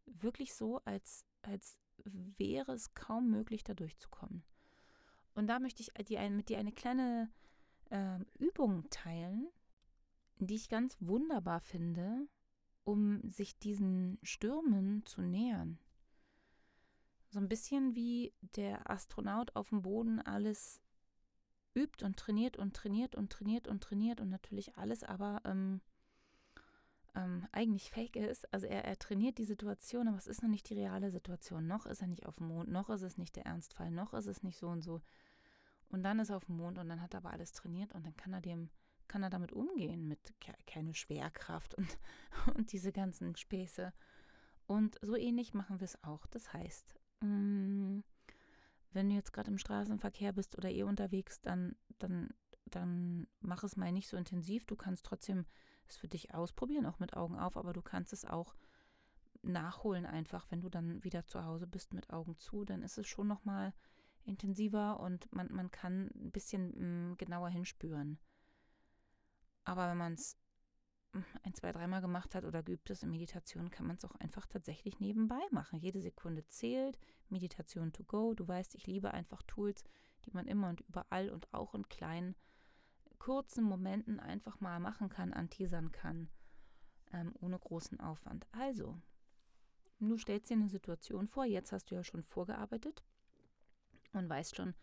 Wirklich 0.06 0.54
so, 0.54 0.82
als, 0.84 1.26
als 1.42 1.78
wäre 2.04 2.74
es 2.74 2.94
kaum 2.94 3.30
möglich, 3.30 3.64
da 3.64 3.74
durchzukommen. 3.74 4.44
Und 5.34 5.48
da 5.48 5.60
möchte 5.60 5.82
ich 5.82 5.92
mit 6.30 6.50
dir 6.50 6.60
eine 6.60 6.72
kleine 6.74 7.32
äh, 7.90 8.20
Übung 8.38 8.90
teilen, 8.90 9.48
die 10.40 10.56
ich 10.56 10.68
ganz 10.68 10.98
wunderbar 11.00 11.62
finde, 11.62 12.28
um 12.84 13.22
sich 13.30 13.58
diesen 13.58 14.20
Stürmen 14.22 15.06
zu 15.06 15.22
nähern. 15.22 15.80
So 17.30 17.40
ein 17.40 17.50
bisschen 17.50 17.96
wie 17.96 18.34
der 18.56 18.90
Astronaut 18.90 19.56
auf 19.56 19.70
dem 19.70 19.82
Boden 19.82 20.22
alles 20.22 20.82
übt 21.76 22.04
und 22.04 22.18
trainiert 22.18 22.58
und 22.58 22.76
trainiert 22.76 23.16
und 23.16 23.32
trainiert 23.32 23.68
und 23.68 23.84
trainiert 23.84 24.22
und 24.22 24.30
natürlich 24.30 24.78
alles 24.78 25.04
aber 25.04 25.42
ähm, 25.46 25.82
ähm, 27.16 27.48
eigentlich 27.52 27.92
fake 27.92 28.16
ist. 28.16 28.52
Also 28.54 28.68
er, 28.68 28.86
er 28.86 28.98
trainiert 28.98 29.38
die 29.38 29.46
Situation, 29.46 30.08
aber 30.08 30.18
es 30.18 30.28
ist 30.28 30.44
noch 30.44 30.50
nicht 30.50 30.70
die 30.70 30.76
reale 30.76 31.12
Situation. 31.12 31.68
Noch 31.68 31.86
ist 31.86 32.02
er 32.02 32.08
nicht 32.08 32.26
auf 32.26 32.38
dem 32.38 32.48
Mond, 32.48 32.70
noch 32.70 32.90
ist 32.90 33.02
es 33.02 33.18
nicht 33.18 33.36
der 33.36 33.46
Ernstfall, 33.46 33.92
noch 33.92 34.14
ist 34.14 34.28
es 34.28 34.44
nicht 34.44 34.58
so 34.58 34.68
und 34.68 34.82
so. 34.82 35.02
Und 35.90 36.04
dann 36.04 36.20
ist 36.20 36.30
er 36.30 36.38
auf 36.38 36.46
dem 36.46 36.58
Mond 36.58 36.78
und 36.78 36.90
dann 36.90 37.02
hat 37.02 37.14
er 37.14 37.20
aber 37.20 37.32
alles 37.32 37.54
trainiert 37.54 37.94
und 37.94 38.06
dann 38.06 38.18
kann 38.18 38.34
er 38.34 38.42
dem, 38.42 38.70
kann 39.08 39.24
er 39.24 39.30
damit 39.30 39.54
umgehen, 39.54 40.08
mit 40.08 40.34
ke 40.42 40.54
keine 40.66 40.94
Schwerkraft 40.94 41.76
und, 41.76 41.98
und 42.56 42.72
diese 42.72 42.92
ganzen 42.92 43.36
Späße. 43.36 43.94
Und 44.68 44.98
so 45.02 45.16
ähnlich 45.16 45.54
machen 45.54 45.80
wir 45.80 45.86
es 45.86 46.04
auch. 46.04 46.26
Das 46.28 46.52
heißt, 46.52 46.96
mh, 47.22 47.28
mm, 47.28 48.04
wenn 48.96 49.10
du 49.10 49.16
jetzt 49.16 49.34
gerade 49.34 49.52
im 49.52 49.58
Straßenverkehr 49.58 50.34
bist 50.34 50.58
oder 50.58 50.70
eh 50.70 50.84
unterwegs, 50.84 51.42
dann, 51.42 51.76
dann, 52.00 52.30
dann 52.66 53.28
mach 53.42 53.64
es 53.64 53.76
mal 53.76 53.92
nicht 53.92 54.08
so 54.08 54.18
intensiv. 54.18 54.66
Du 54.66 54.76
kannst 54.76 55.06
trotzdem 55.06 55.46
es 55.88 55.98
für 55.98 56.08
dich 56.08 56.34
ausprobieren, 56.34 56.86
auch 56.86 57.00
mit 57.00 57.16
Augen 57.16 57.38
auf, 57.38 57.58
aber 57.58 57.74
du 57.74 57.82
kannst 57.82 58.14
es 58.14 58.26
auch 58.26 58.56
nachholen 59.44 60.06
einfach, 60.06 60.48
wenn 60.50 60.62
du 60.62 60.70
dann 60.70 61.04
wieder 61.04 61.28
zu 61.28 61.44
Hause 61.44 61.68
bist 61.68 61.94
mit 61.94 62.10
Augen 62.10 62.38
zu, 62.38 62.66
dann 62.66 62.82
ist 62.82 62.98
es 62.98 63.08
schon 63.08 63.28
nochmal 63.28 63.74
intensiver 64.24 65.00
und 65.00 65.32
man, 65.32 65.52
man 65.52 65.70
kann 65.70 66.10
ein 66.16 66.32
bisschen 66.32 66.70
mh, 66.70 67.14
mm, 67.14 67.18
genauer 67.18 67.50
hinspüren. 67.50 68.18
Aber 69.64 69.90
wenn 69.90 69.98
man 69.98 70.14
es 70.14 70.38
ein, 71.44 71.54
zwei, 71.54 71.72
dreimal 71.72 72.02
gemacht 72.02 72.36
hat 72.36 72.46
oder 72.46 72.64
geübt 72.64 72.90
ist 72.90 73.04
in 73.04 73.10
Meditation, 73.10 73.70
kann 73.70 73.88
man 73.88 73.96
es 73.98 74.06
auch 74.06 74.16
einfach 74.16 74.46
tatsächlich 74.48 75.00
nebenbei 75.00 75.42
machen. 75.52 75.80
Jede 75.80 76.02
Sekunde 76.02 76.46
zählt. 76.48 76.98
Meditation 77.30 77.92
to 77.94 78.04
go. 78.04 78.34
Du 78.34 78.48
weißt, 78.48 78.76
ich 78.76 78.88
liebe 78.88 79.12
einfach 79.12 79.42
Tools, 79.44 79.84
die 80.26 80.32
man 80.32 80.48
immer 80.48 80.70
und 80.70 80.82
überall 80.82 81.30
und 81.30 81.54
auch 81.54 81.74
in 81.74 81.88
kleinen, 81.88 82.36
kurzen 83.20 83.64
Momenten 83.64 84.20
einfach 84.20 84.60
mal 84.60 84.80
machen 84.80 85.10
kann, 85.10 85.34
anteasern 85.34 85.92
kann, 85.92 86.30
ähm, 87.12 87.34
ohne 87.40 87.58
großen 87.58 88.00
Aufwand. 88.00 88.46
Also, 88.52 88.98
du 90.00 90.18
stellst 90.18 90.50
dir 90.50 90.56
eine 90.56 90.70
Situation 90.70 91.28
vor, 91.28 91.46
jetzt 91.46 91.72
hast 91.72 91.90
du 91.90 91.96
ja 91.96 92.04
schon 92.04 92.24
vorgearbeitet 92.24 93.04
und 94.14 94.30
weißt 94.30 94.56
schon, 94.56 94.76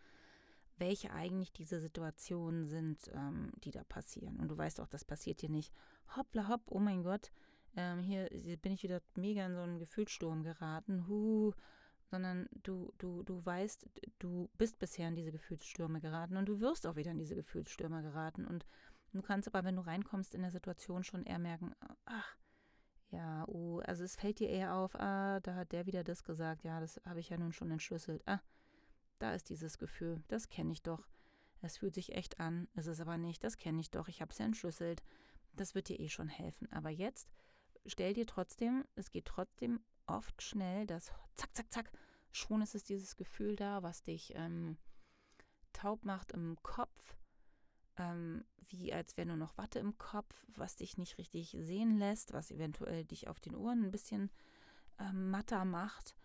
welche 0.77 1.11
eigentlich 1.11 1.51
diese 1.51 1.79
Situationen 1.79 2.65
sind, 2.65 3.09
ähm, 3.13 3.51
die 3.63 3.71
da 3.71 3.83
passieren. 3.83 4.39
Und 4.39 4.49
du 4.49 4.57
weißt 4.57 4.79
auch, 4.79 4.87
das 4.87 5.05
passiert 5.05 5.41
dir 5.41 5.49
nicht. 5.49 5.71
Hoppla 6.15 6.47
hopp, 6.47 6.61
oh 6.67 6.79
mein 6.79 7.03
Gott, 7.03 7.31
ähm, 7.75 8.03
hier 8.03 8.29
bin 8.61 8.73
ich 8.73 8.83
wieder 8.83 9.01
mega 9.15 9.45
in 9.45 9.55
so 9.55 9.61
einen 9.61 9.79
Gefühlssturm 9.79 10.43
geraten, 10.43 11.07
huh, 11.07 11.53
sondern 12.05 12.47
du, 12.61 12.93
du, 12.99 13.23
du 13.23 13.43
weißt, 13.43 13.89
du 14.19 14.49
bist 14.57 14.77
bisher 14.77 15.07
in 15.07 15.15
diese 15.15 15.31
Gefühlsstürme 15.31 15.99
geraten 15.99 16.37
und 16.37 16.47
du 16.47 16.59
wirst 16.59 16.85
auch 16.85 16.95
wieder 16.95 17.11
in 17.11 17.17
diese 17.17 17.35
Gefühlsstürme 17.35 18.03
geraten. 18.03 18.45
Und 18.45 18.65
du 19.13 19.21
kannst 19.23 19.47
aber, 19.47 19.63
wenn 19.63 19.77
du 19.77 19.81
reinkommst 19.81 20.35
in 20.35 20.41
der 20.41 20.51
Situation, 20.51 21.03
schon 21.03 21.23
eher 21.23 21.39
merken, 21.39 21.73
ach, 22.05 22.37
ja, 23.09 23.47
oh, 23.47 23.79
also 23.79 24.03
es 24.03 24.15
fällt 24.15 24.39
dir 24.39 24.49
eher 24.49 24.75
auf, 24.75 24.95
ah, 24.95 25.39
da 25.39 25.55
hat 25.55 25.71
der 25.71 25.85
wieder 25.87 26.03
das 26.03 26.23
gesagt, 26.23 26.63
ja, 26.63 26.79
das 26.79 27.01
habe 27.05 27.19
ich 27.19 27.29
ja 27.29 27.37
nun 27.37 27.51
schon 27.51 27.71
entschlüsselt. 27.71 28.21
Ah, 28.27 28.41
da 29.19 29.33
ist 29.33 29.49
dieses 29.49 29.77
Gefühl, 29.77 30.23
das 30.27 30.49
kenne 30.49 30.71
ich 30.71 30.83
doch. 30.83 31.07
Es 31.61 31.77
fühlt 31.77 31.95
sich 31.95 32.13
echt 32.13 32.39
an, 32.39 32.67
ist 32.75 32.87
es 32.87 32.99
aber 32.99 33.17
nicht, 33.17 33.43
das 33.43 33.57
kenne 33.57 33.79
ich 33.79 33.89
doch, 33.89 34.07
ich 34.07 34.21
habe 34.21 34.31
es 34.31 34.37
ja 34.37 34.45
entschlüsselt. 34.45 35.01
Das 35.53 35.75
wird 35.75 35.89
dir 35.89 35.99
eh 35.99 36.09
schon 36.09 36.29
helfen. 36.29 36.71
Aber 36.71 36.89
jetzt 36.89 37.29
stell 37.85 38.13
dir 38.13 38.25
trotzdem, 38.25 38.85
es 38.95 39.11
geht 39.11 39.25
trotzdem 39.25 39.79
oft 40.07 40.41
schnell, 40.41 40.85
dass 40.85 41.11
zack, 41.35 41.55
zack, 41.55 41.71
zack, 41.71 41.91
schon 42.31 42.61
ist 42.61 42.75
es 42.75 42.83
dieses 42.83 43.15
Gefühl 43.15 43.55
da, 43.55 43.83
was 43.83 44.03
dich 44.03 44.33
ähm, 44.35 44.77
taub 45.71 46.05
macht 46.05 46.31
im 46.31 46.57
Kopf, 46.63 47.17
ähm, 47.97 48.43
wie 48.69 48.93
als 48.93 49.17
wäre 49.17 49.27
nur 49.27 49.37
noch 49.37 49.57
Watte 49.57 49.79
im 49.79 49.97
Kopf, 49.97 50.45
was 50.47 50.75
dich 50.75 50.97
nicht 50.97 51.17
richtig 51.17 51.55
sehen 51.59 51.97
lässt, 51.97 52.33
was 52.33 52.51
eventuell 52.51 53.05
dich 53.05 53.27
auf 53.27 53.39
den 53.39 53.55
Ohren 53.55 53.83
ein 53.83 53.91
bisschen 53.91 54.31
ähm, 54.99 55.29
matter 55.29 55.65
macht 55.65 56.15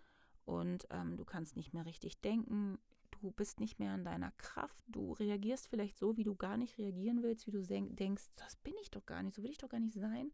und 0.45 0.87
ähm, 0.91 1.17
du 1.17 1.25
kannst 1.25 1.57
nicht 1.57 1.75
mehr 1.75 1.85
richtig 1.85 2.21
denken, 2.21 2.79
du 3.11 3.31
bist 3.31 3.61
nicht 3.61 3.79
mehr 3.79 3.95
in 3.95 4.05
deiner 4.05 4.31
Kraft, 4.33 4.83
du 4.89 5.13
reagierst 5.13 5.69
vielleicht 5.69 5.97
so, 5.99 6.17
wie 6.17 6.25
du 6.25 6.35
gar 6.35 6.57
nicht 6.57 6.79
reagieren 6.79 7.23
willst, 7.23 7.47
wie 7.47 7.51
du 7.51 7.63
denkst, 7.63 8.25
das 8.37 8.57
bin 8.57 8.75
ich 8.83 8.91
doch 8.91 9.05
gar 9.07 9.23
nicht, 9.23 9.35
so 9.35 9.43
will 9.43 9.51
ich 9.51 9.59
doch 9.59 9.69
gar 9.69 9.81
nicht 9.81 9.95
sein 9.95 10.33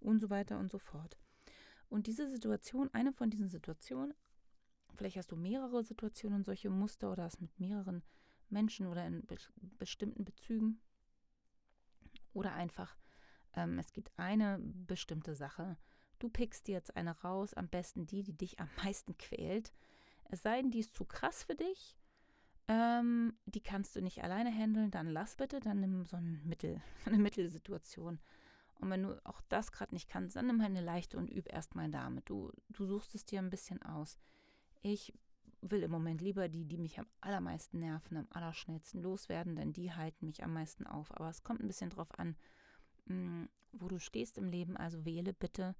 und 0.00 0.20
so 0.20 0.30
weiter 0.30 0.58
und 0.58 0.70
so 0.70 0.78
fort. 0.78 1.18
Und 1.88 2.06
diese 2.06 2.28
Situation, 2.28 2.90
eine 2.92 3.12
von 3.12 3.30
diesen 3.30 3.48
Situationen, 3.48 4.14
vielleicht 4.94 5.16
hast 5.16 5.30
du 5.30 5.36
mehrere 5.36 5.84
Situationen, 5.84 6.44
solche 6.44 6.70
Muster 6.70 7.12
oder 7.12 7.24
hast 7.24 7.40
mit 7.40 7.58
mehreren 7.58 8.02
Menschen 8.48 8.86
oder 8.86 9.06
in 9.06 9.24
be 9.26 9.36
bestimmten 9.78 10.24
Bezügen 10.24 10.80
oder 12.32 12.52
einfach, 12.52 12.96
ähm, 13.54 13.78
es 13.78 13.92
gibt 13.92 14.10
eine 14.18 14.58
bestimmte 14.60 15.34
Sache, 15.34 15.76
Du 16.18 16.30
pickst 16.30 16.66
dir 16.66 16.72
jetzt 16.72 16.96
eine 16.96 17.20
raus, 17.20 17.52
am 17.54 17.68
besten 17.68 18.06
die, 18.06 18.22
die 18.22 18.36
dich 18.36 18.58
am 18.58 18.70
meisten 18.82 19.16
quält. 19.18 19.72
Es 20.24 20.42
sei 20.42 20.60
denn, 20.60 20.70
die 20.70 20.80
ist 20.80 20.94
zu 20.94 21.04
krass 21.04 21.44
für 21.44 21.54
dich. 21.54 21.96
Ähm, 22.68 23.34
die 23.46 23.62
kannst 23.62 23.94
du 23.94 24.02
nicht 24.02 24.24
alleine 24.24 24.52
handeln, 24.52 24.90
dann 24.90 25.06
lass 25.06 25.36
bitte, 25.36 25.60
dann 25.60 25.80
nimm 25.80 26.04
so 26.04 26.16
ein 26.16 26.40
Mittel, 26.44 26.82
eine 27.06 27.18
Mittelsituation. 27.18 28.18
Und 28.78 28.90
wenn 28.90 29.04
du 29.04 29.24
auch 29.24 29.40
das 29.48 29.72
gerade 29.72 29.94
nicht 29.94 30.08
kannst, 30.08 30.36
dann 30.36 30.48
nimm 30.48 30.60
halt 30.60 30.70
eine 30.70 30.82
leichte 30.82 31.16
und 31.16 31.30
üb 31.30 31.50
erstmal 31.50 31.90
damit. 31.90 32.28
Du, 32.28 32.52
du 32.68 32.84
suchst 32.84 33.14
es 33.14 33.24
dir 33.24 33.38
ein 33.38 33.50
bisschen 33.50 33.82
aus. 33.82 34.18
Ich 34.82 35.14
will 35.62 35.82
im 35.82 35.90
Moment 35.90 36.20
lieber 36.20 36.48
die, 36.48 36.64
die 36.66 36.76
mich 36.76 36.98
am 36.98 37.06
allermeisten 37.20 37.78
nerven, 37.80 38.18
am 38.18 38.26
allerschnellsten 38.30 39.00
loswerden, 39.00 39.56
denn 39.56 39.72
die 39.72 39.92
halten 39.92 40.26
mich 40.26 40.44
am 40.44 40.52
meisten 40.52 40.86
auf. 40.86 41.14
Aber 41.16 41.28
es 41.28 41.42
kommt 41.42 41.60
ein 41.60 41.68
bisschen 41.68 41.90
drauf 41.90 42.18
an, 42.18 42.36
mm, 43.06 43.44
wo 43.72 43.88
du 43.88 43.98
stehst 43.98 44.36
im 44.36 44.48
Leben. 44.48 44.76
Also 44.76 45.04
wähle 45.04 45.32
bitte 45.32 45.74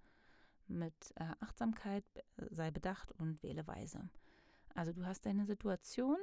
mit 0.68 1.12
äh, 1.16 1.34
Achtsamkeit, 1.40 2.04
sei 2.50 2.70
bedacht 2.70 3.12
und 3.12 3.42
wähle 3.42 3.66
weise. 3.66 4.08
Also 4.74 4.92
du 4.92 5.04
hast 5.04 5.26
deine 5.26 5.46
Situation 5.46 6.18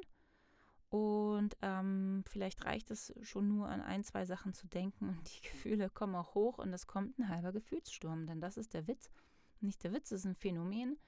und 0.93 1.57
ähm, 1.63 2.23
vielleicht 2.29 2.65
reicht 2.65 2.91
es 2.91 3.15
schon 3.23 3.47
nur 3.47 3.67
an 3.67 3.81
ein, 3.81 4.03
zwei 4.03 4.25
Sachen 4.25 4.53
zu 4.53 4.67
denken 4.67 5.09
und 5.09 5.27
die 5.27 5.41
Gefühle 5.49 5.89
kommen 5.89 6.13
auch 6.13 6.35
hoch 6.35 6.59
und 6.59 6.71
es 6.71 6.85
kommt 6.85 7.17
ein 7.17 7.29
halber 7.29 7.51
Gefühlssturm, 7.51 8.27
denn 8.27 8.39
das 8.39 8.57
ist 8.57 8.75
der 8.75 8.87
Witz. 8.87 9.09
Nicht 9.59 9.83
der 9.83 9.91
Witz, 9.91 10.11
es 10.11 10.19
ist 10.19 10.25
ein 10.25 10.35
Phänomen. 10.35 10.99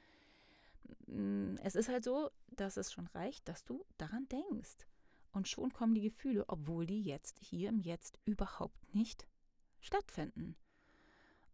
Mm, 1.05 1.57
es 1.61 1.75
ist 1.75 1.87
halt 1.87 2.03
so, 2.03 2.31
dass 2.47 2.77
es 2.77 2.91
schon 2.91 3.05
reicht, 3.13 3.47
dass 3.47 3.63
du 3.63 3.85
daran 3.99 4.27
denkst. 4.29 4.87
Und 5.33 5.47
schon 5.47 5.71
kommen 5.71 5.93
die 5.93 6.01
Gefühle, 6.09 6.45
obwohl 6.47 6.87
die 6.87 7.03
jetzt 7.03 7.37
hier 7.37 7.69
im 7.69 7.79
Jetzt 7.79 8.19
überhaupt 8.25 8.95
nicht 8.95 9.27
stattfinden. 9.81 10.55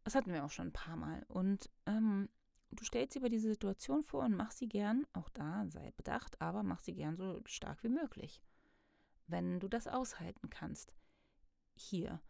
Das 0.05 0.15
hatten 0.15 0.31
wir 0.31 0.45
auch 0.45 0.51
schon 0.51 0.67
ein 0.67 0.73
paar 0.73 0.95
Mal. 0.95 1.25
Und 1.27 1.69
ähm, 1.85 2.29
du 2.71 2.83
stellst 2.85 3.15
dir 3.15 3.19
über 3.19 3.29
diese 3.29 3.49
Situation 3.49 4.03
vor 4.03 4.23
und 4.23 4.35
mach 4.35 4.51
sie 4.51 4.67
gern, 4.67 5.05
auch 5.13 5.29
da 5.29 5.65
sei 5.67 5.91
bedacht, 5.91 6.39
aber 6.41 6.63
mach 6.63 6.79
sie 6.79 6.93
gern 6.93 7.17
so 7.17 7.41
stark 7.45 7.83
wie 7.83 7.89
möglich. 7.89 8.41
Wenn 9.27 9.59
du 9.59 9.67
das 9.67 9.87
aushalten 9.87 10.49
kannst. 10.49 10.93
Hier. 11.75 12.21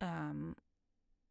Ähm, 0.00 0.54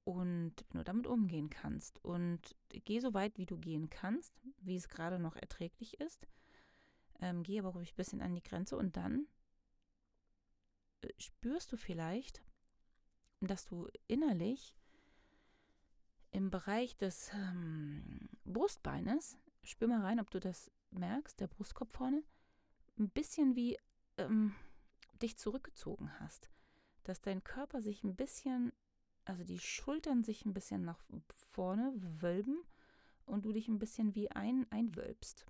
und 0.04 0.54
du 0.72 0.84
damit 0.84 1.08
umgehen 1.08 1.50
kannst. 1.50 2.04
Und 2.04 2.56
geh 2.70 3.00
so 3.00 3.14
weit, 3.14 3.38
wie 3.38 3.46
du 3.46 3.58
gehen 3.58 3.90
kannst, 3.90 4.40
wie 4.60 4.76
es 4.76 4.88
gerade 4.88 5.20
noch 5.20 5.36
erträglich 5.36 6.00
ist. 6.00 6.28
Ähm, 7.22 7.44
geh 7.44 7.60
aber 7.60 7.70
ruhig 7.70 7.94
ein 7.94 7.96
bisschen 7.96 8.22
an 8.22 8.36
die 8.36 8.44
Grenze 8.44 8.78
und 8.78 8.98
dann 8.98 9.28
äh, 11.02 11.10
spürst 11.18 11.72
du 11.72 11.78
vielleicht, 11.78 12.44
dass 13.42 13.66
du 13.66 13.88
innerlich 14.08 14.76
im 16.32 16.50
Bereich 16.52 16.98
des 16.98 17.32
ähm, 17.34 18.30
Brustbeines, 18.46 19.38
spür 19.64 19.88
mal 19.88 20.02
rein, 20.02 20.20
ob 20.20 20.30
du 20.30 20.40
das 20.40 20.72
merkst, 20.92 21.40
der 21.40 21.48
Brustkorb 21.48 21.92
vorne, 21.92 22.24
ein 22.98 23.10
bisschen 23.10 23.56
wie 23.56 23.78
ähm, 24.18 24.56
dich 25.22 25.38
zurückgezogen 25.38 26.12
hast. 26.20 26.50
Dass 27.04 27.22
dein 27.22 27.44
Körper 27.44 27.82
sich 27.82 28.04
ein 28.04 28.16
bisschen, 28.16 28.74
also 29.26 29.44
die 29.44 29.60
Schultern 29.60 30.24
sich 30.24 30.46
ein 30.46 30.54
bisschen 30.54 30.84
nach 30.84 31.04
vorne 31.30 31.94
wölben 32.22 32.64
und 33.26 33.46
du 33.46 33.52
dich 33.52 33.68
ein 33.68 33.80
bisschen 33.80 34.16
wie 34.16 34.32
ein, 34.32 34.66
einwölbst. 34.72 35.46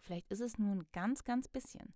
Vielleicht 0.00 0.30
ist 0.30 0.40
es 0.40 0.58
nur 0.58 0.72
ein 0.72 0.86
ganz, 0.92 1.24
ganz 1.24 1.48
bisschen. 1.48 1.94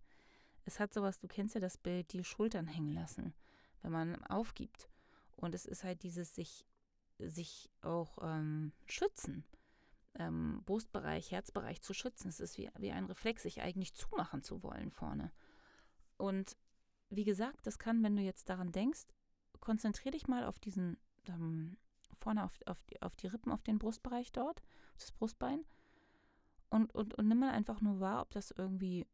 Es 0.65 0.81
hat 0.81 0.93
sowas, 0.93 1.19
du 1.19 1.29
kennst 1.29 1.55
ja 1.55 1.61
das 1.61 1.79
Bild, 1.79 2.13
die 2.13 2.25
Schultern 2.25 2.67
hängen 2.67 2.93
lassen, 2.93 3.35
wenn 3.83 3.93
man 3.93 4.23
aufgibt. 4.27 4.89
Und 5.37 5.55
es 5.55 5.67
ist 5.67 5.85
halt 5.85 6.03
dieses 6.03 6.35
sich 6.35 6.67
sich 7.19 7.71
auch 7.83 8.19
ähm, 8.23 8.73
schützen, 8.87 9.45
ähm, 10.15 10.63
Brustbereich, 10.65 11.31
Herzbereich 11.31 11.83
zu 11.83 11.95
schützen. 11.95 12.29
Es 12.29 12.41
ist 12.41 12.59
wie, 12.59 12.71
wie 12.79 12.93
ein 12.93 13.07
Reflex, 13.07 13.43
sich 13.43 13.61
eigentlich 13.61 13.95
zumachen 13.95 14.43
zu 14.43 14.63
wollen 14.63 14.91
vorne. 14.91 15.33
Und 16.17 16.57
wie 17.11 17.25
gesagt, 17.25 17.67
das 17.67 17.79
kann, 17.79 18.03
wenn 18.03 18.17
du 18.17 18.23
jetzt 18.23 18.49
daran 18.49 18.73
denkst, 18.73 19.07
konzentriere 19.61 20.13
dich 20.13 20.29
mal 20.29 20.45
auf 20.45 20.59
diesen, 20.59 20.99
ähm, 21.27 21.77
vorne 22.19 22.45
auf, 22.45 22.59
auf, 22.67 22.83
die, 22.85 23.01
auf 23.03 23.17
die 23.17 23.29
Rippen, 23.29 23.53
auf 23.53 23.63
den 23.63 23.79
Brustbereich 23.79 24.33
dort, 24.33 24.61
auf 24.95 24.99
das 24.99 25.13
Brustbein. 25.13 25.65
Und, 26.71 26.95
und, 26.95 27.15
und 27.15 27.29
nimm 27.29 27.39
mal 27.39 27.53
einfach 27.53 27.81
nur 27.81 27.99
wahr, 28.01 28.23
ob 28.23 28.31
das 28.31 28.51
irgendwie 28.51 29.07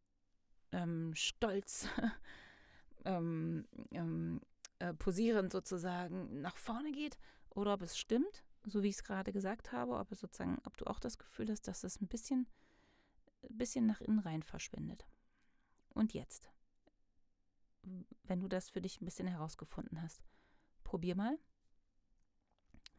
ähm, 0.72 1.14
stolz, 1.14 1.88
ähm, 3.04 3.66
ähm, 3.92 4.40
äh, 4.80 4.92
posierend 4.92 5.52
sozusagen 5.52 6.40
nach 6.40 6.56
vorne 6.56 6.90
geht 6.90 7.16
oder 7.54 7.74
ob 7.74 7.82
es 7.82 7.96
stimmt, 7.96 8.44
so 8.66 8.82
wie 8.82 8.88
ich 8.88 8.96
es 8.96 9.04
gerade 9.04 9.32
gesagt 9.32 9.72
habe, 9.72 9.96
ob 9.96 10.14
sozusagen, 10.14 10.58
ob 10.64 10.76
du 10.76 10.86
auch 10.86 10.98
das 10.98 11.18
Gefühl 11.18 11.50
hast, 11.50 11.68
dass 11.68 11.84
es 11.84 12.00
ein 12.00 12.08
bisschen, 12.08 12.46
ein 13.42 13.56
bisschen 13.56 13.86
nach 13.86 14.00
innen 14.00 14.18
rein 14.20 14.42
verschwindet. 14.42 15.06
Und 15.90 16.14
jetzt, 16.14 16.50
wenn 18.24 18.40
du 18.40 18.48
das 18.48 18.70
für 18.70 18.80
dich 18.80 19.00
ein 19.00 19.04
bisschen 19.04 19.28
herausgefunden 19.28 20.00
hast, 20.02 20.24
probier 20.82 21.14
mal. 21.14 21.38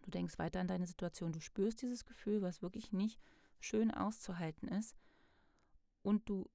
Du 0.04 0.12
denkst 0.12 0.38
weiter 0.38 0.60
an 0.60 0.68
deine 0.68 0.86
Situation, 0.86 1.34
du 1.34 1.39
spürst 1.39 1.82
dieses 1.82 2.06
Gefühl, 2.06 2.41
was 2.41 2.62
wirklich 2.62 2.91
nicht 2.91 3.20
schön 3.60 3.91
auszuhalten 3.91 4.68
ist. 4.68 4.96
Und 6.04 6.30
du 6.30 6.50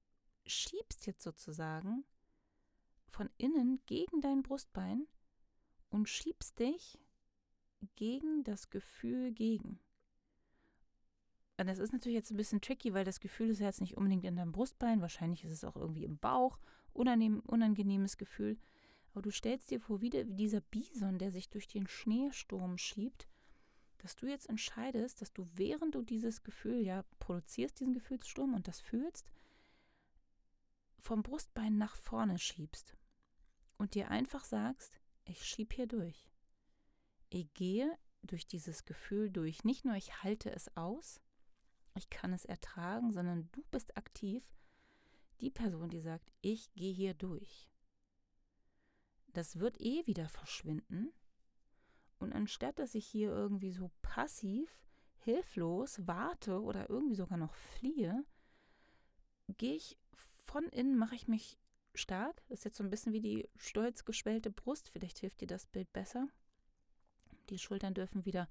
schiebst 0.45 1.05
jetzt 1.05 1.23
sozusagen 1.23 2.05
von 3.07 3.29
innen 3.37 3.81
gegen 3.85 4.21
dein 4.21 4.41
Brustbein 4.41 5.07
und 5.89 6.07
schiebst 6.07 6.59
dich 6.59 6.97
gegen 7.95 8.43
das 8.43 8.69
Gefühl 8.69 9.31
gegen. 9.31 9.79
Und 11.57 11.67
das 11.67 11.79
ist 11.79 11.93
natürlich 11.93 12.15
jetzt 12.15 12.31
ein 12.31 12.37
bisschen 12.37 12.61
tricky, 12.61 12.93
weil 12.93 13.05
das 13.05 13.19
Gefühl 13.19 13.49
ist 13.49 13.59
ja 13.59 13.67
jetzt 13.67 13.81
nicht 13.81 13.95
unbedingt 13.95 14.25
in 14.25 14.35
deinem 14.35 14.51
Brustbein, 14.51 15.01
wahrscheinlich 15.01 15.43
ist 15.43 15.51
es 15.51 15.63
auch 15.63 15.75
irgendwie 15.75 16.05
im 16.05 16.17
Bauch, 16.17 16.59
unangenehm, 16.93 17.41
unangenehmes 17.41 18.17
Gefühl. 18.17 18.57
Aber 19.11 19.21
du 19.21 19.29
stellst 19.29 19.69
dir 19.69 19.79
vor, 19.79 20.01
wie, 20.01 20.09
der, 20.09 20.27
wie 20.27 20.35
dieser 20.35 20.61
Bison, 20.61 21.19
der 21.19 21.31
sich 21.31 21.49
durch 21.49 21.67
den 21.67 21.87
Schneesturm 21.87 22.77
schiebt, 22.77 23.27
dass 23.99 24.15
du 24.15 24.25
jetzt 24.25 24.49
entscheidest, 24.49 25.21
dass 25.21 25.33
du, 25.33 25.45
während 25.53 25.93
du 25.93 26.01
dieses 26.01 26.41
Gefühl 26.41 26.81
ja 26.81 27.03
produzierst, 27.19 27.79
diesen 27.79 27.93
Gefühlssturm 27.93 28.55
und 28.55 28.67
das 28.67 28.79
fühlst, 28.79 29.31
vom 30.97 31.21
Brustbein 31.21 31.77
nach 31.77 31.95
vorne 31.95 32.39
schiebst 32.39 32.95
und 33.77 33.93
dir 33.93 34.09
einfach 34.09 34.43
sagst, 34.43 34.99
ich 35.25 35.45
schieb 35.45 35.73
hier 35.73 35.87
durch. 35.87 36.30
Ich 37.33 37.53
gehe 37.53 37.97
durch 38.23 38.45
dieses 38.45 38.83
Gefühl 38.83 39.31
durch. 39.31 39.63
Nicht 39.63 39.85
nur 39.85 39.95
ich 39.95 40.21
halte 40.21 40.51
es 40.51 40.75
aus, 40.75 41.21
ich 41.95 42.09
kann 42.09 42.33
es 42.33 42.43
ertragen, 42.43 43.11
sondern 43.13 43.49
du 43.53 43.63
bist 43.71 43.95
aktiv, 43.95 44.43
die 45.39 45.49
Person, 45.49 45.89
die 45.89 46.01
sagt, 46.01 46.29
ich 46.41 46.73
gehe 46.73 46.93
hier 46.93 47.13
durch. 47.13 47.69
Das 49.27 49.59
wird 49.59 49.79
eh 49.79 50.05
wieder 50.05 50.27
verschwinden. 50.27 51.13
Und 52.19 52.33
anstatt 52.33 52.77
dass 52.79 52.95
ich 52.95 53.07
hier 53.07 53.29
irgendwie 53.29 53.71
so 53.71 53.89
passiv, 54.01 54.69
hilflos 55.15 56.05
warte 56.05 56.61
oder 56.61 56.89
irgendwie 56.89 57.15
sogar 57.15 57.37
noch 57.37 57.55
fliehe, 57.55 58.25
gehe 59.57 59.75
ich 59.75 59.97
von 60.11 60.65
innen, 60.67 60.97
mache 60.97 61.15
ich 61.15 61.29
mich 61.29 61.57
stark. 61.95 62.43
Das 62.49 62.59
ist 62.59 62.65
jetzt 62.65 62.77
so 62.77 62.83
ein 62.83 62.89
bisschen 62.89 63.13
wie 63.13 63.21
die 63.21 63.49
stolz 63.55 64.03
geschwellte 64.03 64.51
Brust. 64.51 64.89
Vielleicht 64.89 65.19
hilft 65.19 65.39
dir 65.39 65.47
das 65.47 65.65
Bild 65.65 65.91
besser. 65.93 66.27
Die 67.51 67.59
Schultern 67.59 67.93
dürfen 67.93 68.25
wieder, 68.25 68.49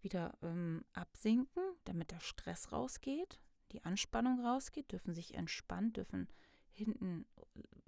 wieder 0.00 0.38
ähm, 0.42 0.84
absinken, 0.92 1.62
damit 1.84 2.12
der 2.12 2.20
Stress 2.20 2.72
rausgeht, 2.72 3.40
die 3.72 3.84
Anspannung 3.84 4.40
rausgeht, 4.44 4.92
dürfen 4.92 5.14
sich 5.14 5.34
entspannen, 5.34 5.92
dürfen 5.92 6.28
hinten, 6.70 7.26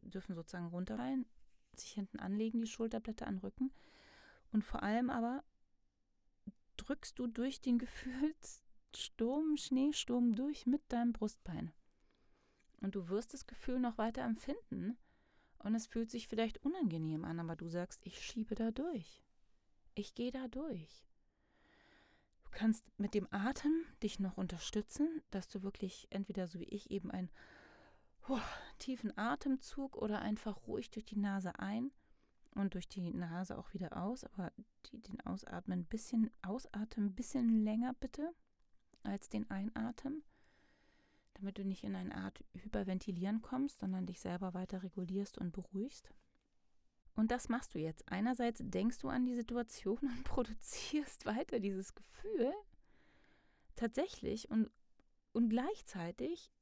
dürfen 0.03 0.35
sozusagen 0.35 0.67
runterfallen, 0.67 1.27
sich 1.75 1.93
hinten 1.93 2.19
anlegen, 2.19 2.61
die 2.61 2.67
Schulterblätter 2.67 3.27
an 3.27 3.37
den 3.37 3.41
Rücken. 3.41 3.73
Und 4.53 4.65
vor 4.65 4.83
allem 4.83 5.11
aber 5.11 5.45
drückst 6.77 7.19
du 7.19 7.29
durch 7.29 7.61
den 7.61 7.79
Gefühlssturm, 8.99 9.57
Schneesturm 9.57 10.35
durch 10.35 10.67
mit 10.67 10.83
deinem 10.89 11.13
Brustbein. 11.13 11.73
Und 12.81 12.95
du 12.95 13.09
wirst 13.09 13.33
das 13.33 13.47
Gefühl 13.47 13.79
noch 13.79 13.99
weiter 13.99 14.23
empfinden. 14.23 14.99
Und 15.59 15.75
es 15.75 15.87
fühlt 15.87 16.11
sich 16.11 16.29
vielleicht 16.29 16.63
unangenehm 16.65 17.25
an, 17.25 17.41
aber 17.41 17.57
du 17.57 17.69
sagst, 17.69 18.05
ich 18.05 18.21
schiebe 18.21 18.55
da 18.55 18.71
durch. 18.71 19.26
Ich 19.99 20.15
gehe 20.15 20.31
da 20.31 20.47
durch. 20.49 21.07
Du 22.45 22.51
kannst 22.51 22.85
mit 22.99 23.15
dem 23.15 23.27
Atem 23.31 23.73
dich 24.03 24.21
noch 24.21 24.37
unterstützen, 24.37 25.23
dass 25.31 25.49
du 25.49 25.63
wirklich 25.63 26.07
entweder 26.11 26.47
so 26.47 26.61
wie 26.61 26.69
ich 26.69 26.91
eben 26.91 27.11
einen 27.11 27.31
oh, 28.29 28.39
tiefen 28.79 29.17
Atemzug 29.17 29.97
oder 29.97 30.21
einfach 30.21 30.67
ruhig 30.67 30.91
durch 30.91 31.07
die 31.07 31.19
Nase 31.19 31.59
ein 31.59 31.93
und 32.55 32.75
durch 32.75 32.89
die 32.89 33.11
Nase 33.11 33.57
auch 33.57 33.73
wieder 33.73 33.97
aus, 33.97 34.25
aber 34.25 34.53
die, 34.87 35.01
den 35.01 35.19
Ausatmen 35.23 35.81
ein 35.81 35.87
bisschen, 35.87 36.31
ausatmen 36.43 37.07
ein 37.07 37.15
bisschen 37.15 37.65
länger 37.65 37.95
bitte 37.95 38.35
als 39.03 39.31
den 39.31 39.51
Einatmen, 39.51 40.23
damit 41.35 41.57
du 41.57 41.65
nicht 41.65 41.85
in 41.85 41.97
eine 41.97 42.15
Art 42.15 42.45
Hyperventilieren 42.53 43.41
kommst, 43.41 43.81
sondern 43.81 44.05
dich 44.05 44.21
selber 44.21 44.53
weiter 44.53 44.83
regulierst 44.83 45.39
und 45.39 45.53
beruhigst. 45.53 46.13
Und 47.17 47.31
das 47.31 47.49
machst 47.49 47.75
du 47.75 47.79
jetzt. 47.79 48.11
Einerseits 48.11 48.61
denkst 48.63 48.99
du 48.99 49.09
an 49.09 49.25
die 49.25 49.35
Situation 49.35 49.99
und 49.99 50.25
produzierst 50.25 51.27
weiter 51.27 51.59
dieses 51.59 51.95
Gefühl 51.95 52.53
tatsächlich 53.75 54.51
und, 54.51 54.71
und 55.33 55.49
gleichzeitig 55.49 56.53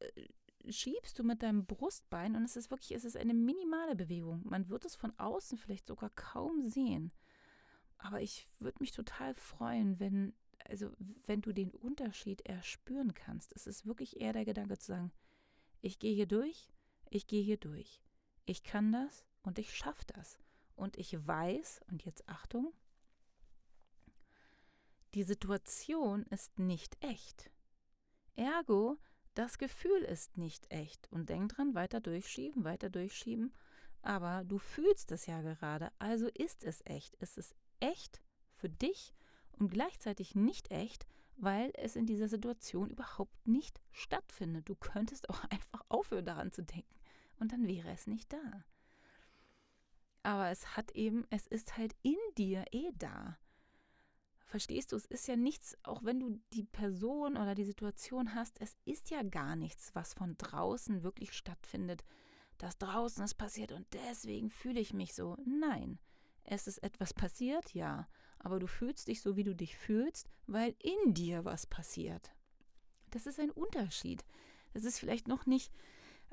äh, 0.00 0.72
schiebst 0.72 1.18
du 1.18 1.24
mit 1.24 1.42
deinem 1.42 1.66
Brustbein 1.66 2.36
und 2.36 2.44
es 2.44 2.56
ist 2.56 2.70
wirklich, 2.70 2.92
es 2.92 3.04
ist 3.04 3.16
eine 3.16 3.34
minimale 3.34 3.96
Bewegung. 3.96 4.42
Man 4.44 4.68
wird 4.68 4.84
es 4.84 4.96
von 4.96 5.18
außen 5.18 5.56
vielleicht 5.56 5.86
sogar 5.86 6.10
kaum 6.10 6.66
sehen. 6.66 7.12
Aber 7.98 8.20
ich 8.20 8.48
würde 8.58 8.78
mich 8.80 8.92
total 8.92 9.34
freuen, 9.34 10.00
wenn 10.00 10.34
also 10.66 10.90
wenn 11.26 11.40
du 11.40 11.52
den 11.52 11.70
Unterschied 11.70 12.42
erspüren 12.42 13.14
kannst, 13.14 13.52
ist 13.52 13.66
es 13.66 13.86
wirklich 13.86 14.20
eher 14.20 14.32
der 14.32 14.44
Gedanke 14.44 14.78
zu 14.78 14.88
sagen, 14.88 15.12
ich 15.80 15.98
gehe 15.98 16.14
hier 16.14 16.26
durch, 16.26 16.68
ich 17.08 17.26
gehe 17.26 17.42
hier 17.42 17.56
durch. 17.56 18.02
Ich 18.46 18.62
kann 18.62 18.92
das 18.92 19.24
und 19.42 19.58
ich 19.58 19.74
schaffe 19.74 20.04
das. 20.06 20.38
Und 20.74 20.96
ich 20.96 21.26
weiß, 21.26 21.82
und 21.90 22.04
jetzt 22.04 22.28
Achtung, 22.28 22.72
die 25.14 25.24
Situation 25.24 26.22
ist 26.26 26.58
nicht 26.58 26.96
echt. 27.02 27.50
Ergo, 28.36 28.98
das 29.34 29.58
Gefühl 29.58 30.02
ist 30.02 30.36
nicht 30.38 30.70
echt. 30.70 31.10
Und 31.10 31.28
denk 31.28 31.54
dran, 31.54 31.74
weiter 31.74 32.00
durchschieben, 32.00 32.64
weiter 32.64 32.90
durchschieben. 32.90 33.52
Aber 34.02 34.44
du 34.44 34.58
fühlst 34.58 35.12
es 35.12 35.26
ja 35.26 35.42
gerade, 35.42 35.92
also 35.98 36.28
ist 36.28 36.64
es 36.64 36.80
echt. 36.86 37.16
Es 37.20 37.36
ist 37.36 37.54
echt 37.80 38.22
für 38.54 38.68
dich 38.68 39.14
und 39.58 39.70
gleichzeitig 39.70 40.34
nicht 40.34 40.70
echt, 40.70 41.06
weil 41.36 41.72
es 41.74 41.96
in 41.96 42.06
dieser 42.06 42.28
Situation 42.28 42.90
überhaupt 42.90 43.46
nicht 43.46 43.80
stattfindet. 43.92 44.68
Du 44.68 44.74
könntest 44.74 45.28
auch 45.28 45.44
einfach 45.50 45.84
aufhören 45.88 46.24
daran 46.24 46.52
zu 46.52 46.62
denken 46.62 47.00
und 47.38 47.52
dann 47.52 47.66
wäre 47.66 47.90
es 47.90 48.06
nicht 48.06 48.32
da. 48.32 48.64
Aber 50.22 50.50
es 50.50 50.76
hat 50.76 50.90
eben, 50.92 51.26
es 51.30 51.46
ist 51.46 51.76
halt 51.76 51.94
in 52.02 52.16
dir 52.36 52.64
eh 52.72 52.90
da. 52.94 53.38
Verstehst 54.44 54.92
du, 54.92 54.96
es 54.96 55.06
ist 55.06 55.28
ja 55.28 55.36
nichts, 55.36 55.76
auch 55.84 56.02
wenn 56.02 56.18
du 56.18 56.40
die 56.52 56.64
Person 56.64 57.36
oder 57.36 57.54
die 57.54 57.64
Situation 57.64 58.34
hast, 58.34 58.60
es 58.60 58.76
ist 58.84 59.10
ja 59.10 59.22
gar 59.22 59.54
nichts, 59.54 59.94
was 59.94 60.12
von 60.12 60.36
draußen 60.38 61.02
wirklich 61.02 61.32
stattfindet. 61.32 62.04
dass 62.58 62.76
draußen 62.76 63.24
ist 63.24 63.34
passiert 63.34 63.72
und 63.72 63.86
deswegen 63.94 64.50
fühle 64.50 64.80
ich 64.80 64.92
mich 64.92 65.14
so. 65.14 65.36
Nein, 65.46 65.98
es 66.44 66.66
ist 66.66 66.82
etwas 66.82 67.14
passiert, 67.14 67.72
ja, 67.72 68.06
aber 68.38 68.58
du 68.58 68.66
fühlst 68.66 69.08
dich 69.08 69.22
so, 69.22 69.36
wie 69.36 69.44
du 69.44 69.54
dich 69.54 69.76
fühlst, 69.78 70.28
weil 70.46 70.74
in 70.78 71.14
dir 71.14 71.44
was 71.46 71.66
passiert. 71.66 72.34
Das 73.10 73.26
ist 73.26 73.40
ein 73.40 73.50
Unterschied. 73.50 74.24
Das 74.74 74.84
ist 74.84 74.98
vielleicht 74.98 75.26
noch 75.26 75.46
nicht, 75.46 75.72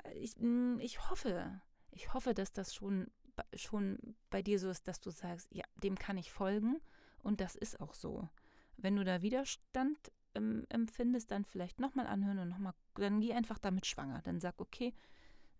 äh, 0.04 0.12
ich, 0.18 0.34
hm, 0.36 0.78
ich 0.80 1.08
hoffe, 1.08 1.62
ich 1.90 2.12
hoffe, 2.12 2.34
dass 2.34 2.52
das 2.52 2.74
schon, 2.74 3.06
schon 3.54 3.98
bei 4.30 4.42
dir 4.42 4.58
so 4.58 4.68
ist, 4.68 4.88
dass 4.88 5.00
du 5.00 5.10
sagst, 5.10 5.48
ja, 5.52 5.64
dem 5.82 5.96
kann 5.96 6.18
ich 6.18 6.30
folgen 6.30 6.80
und 7.22 7.40
das 7.40 7.56
ist 7.56 7.80
auch 7.80 7.94
so. 7.94 8.28
Wenn 8.76 8.96
du 8.96 9.04
da 9.04 9.22
Widerstand 9.22 10.12
ähm, 10.34 10.64
empfindest, 10.68 11.30
dann 11.30 11.44
vielleicht 11.44 11.80
nochmal 11.80 12.06
anhören 12.06 12.38
und 12.38 12.48
nochmal, 12.48 12.74
dann 12.94 13.20
geh 13.20 13.32
einfach 13.32 13.58
damit 13.58 13.86
schwanger. 13.86 14.22
Dann 14.22 14.40
sag, 14.40 14.60
okay, 14.60 14.94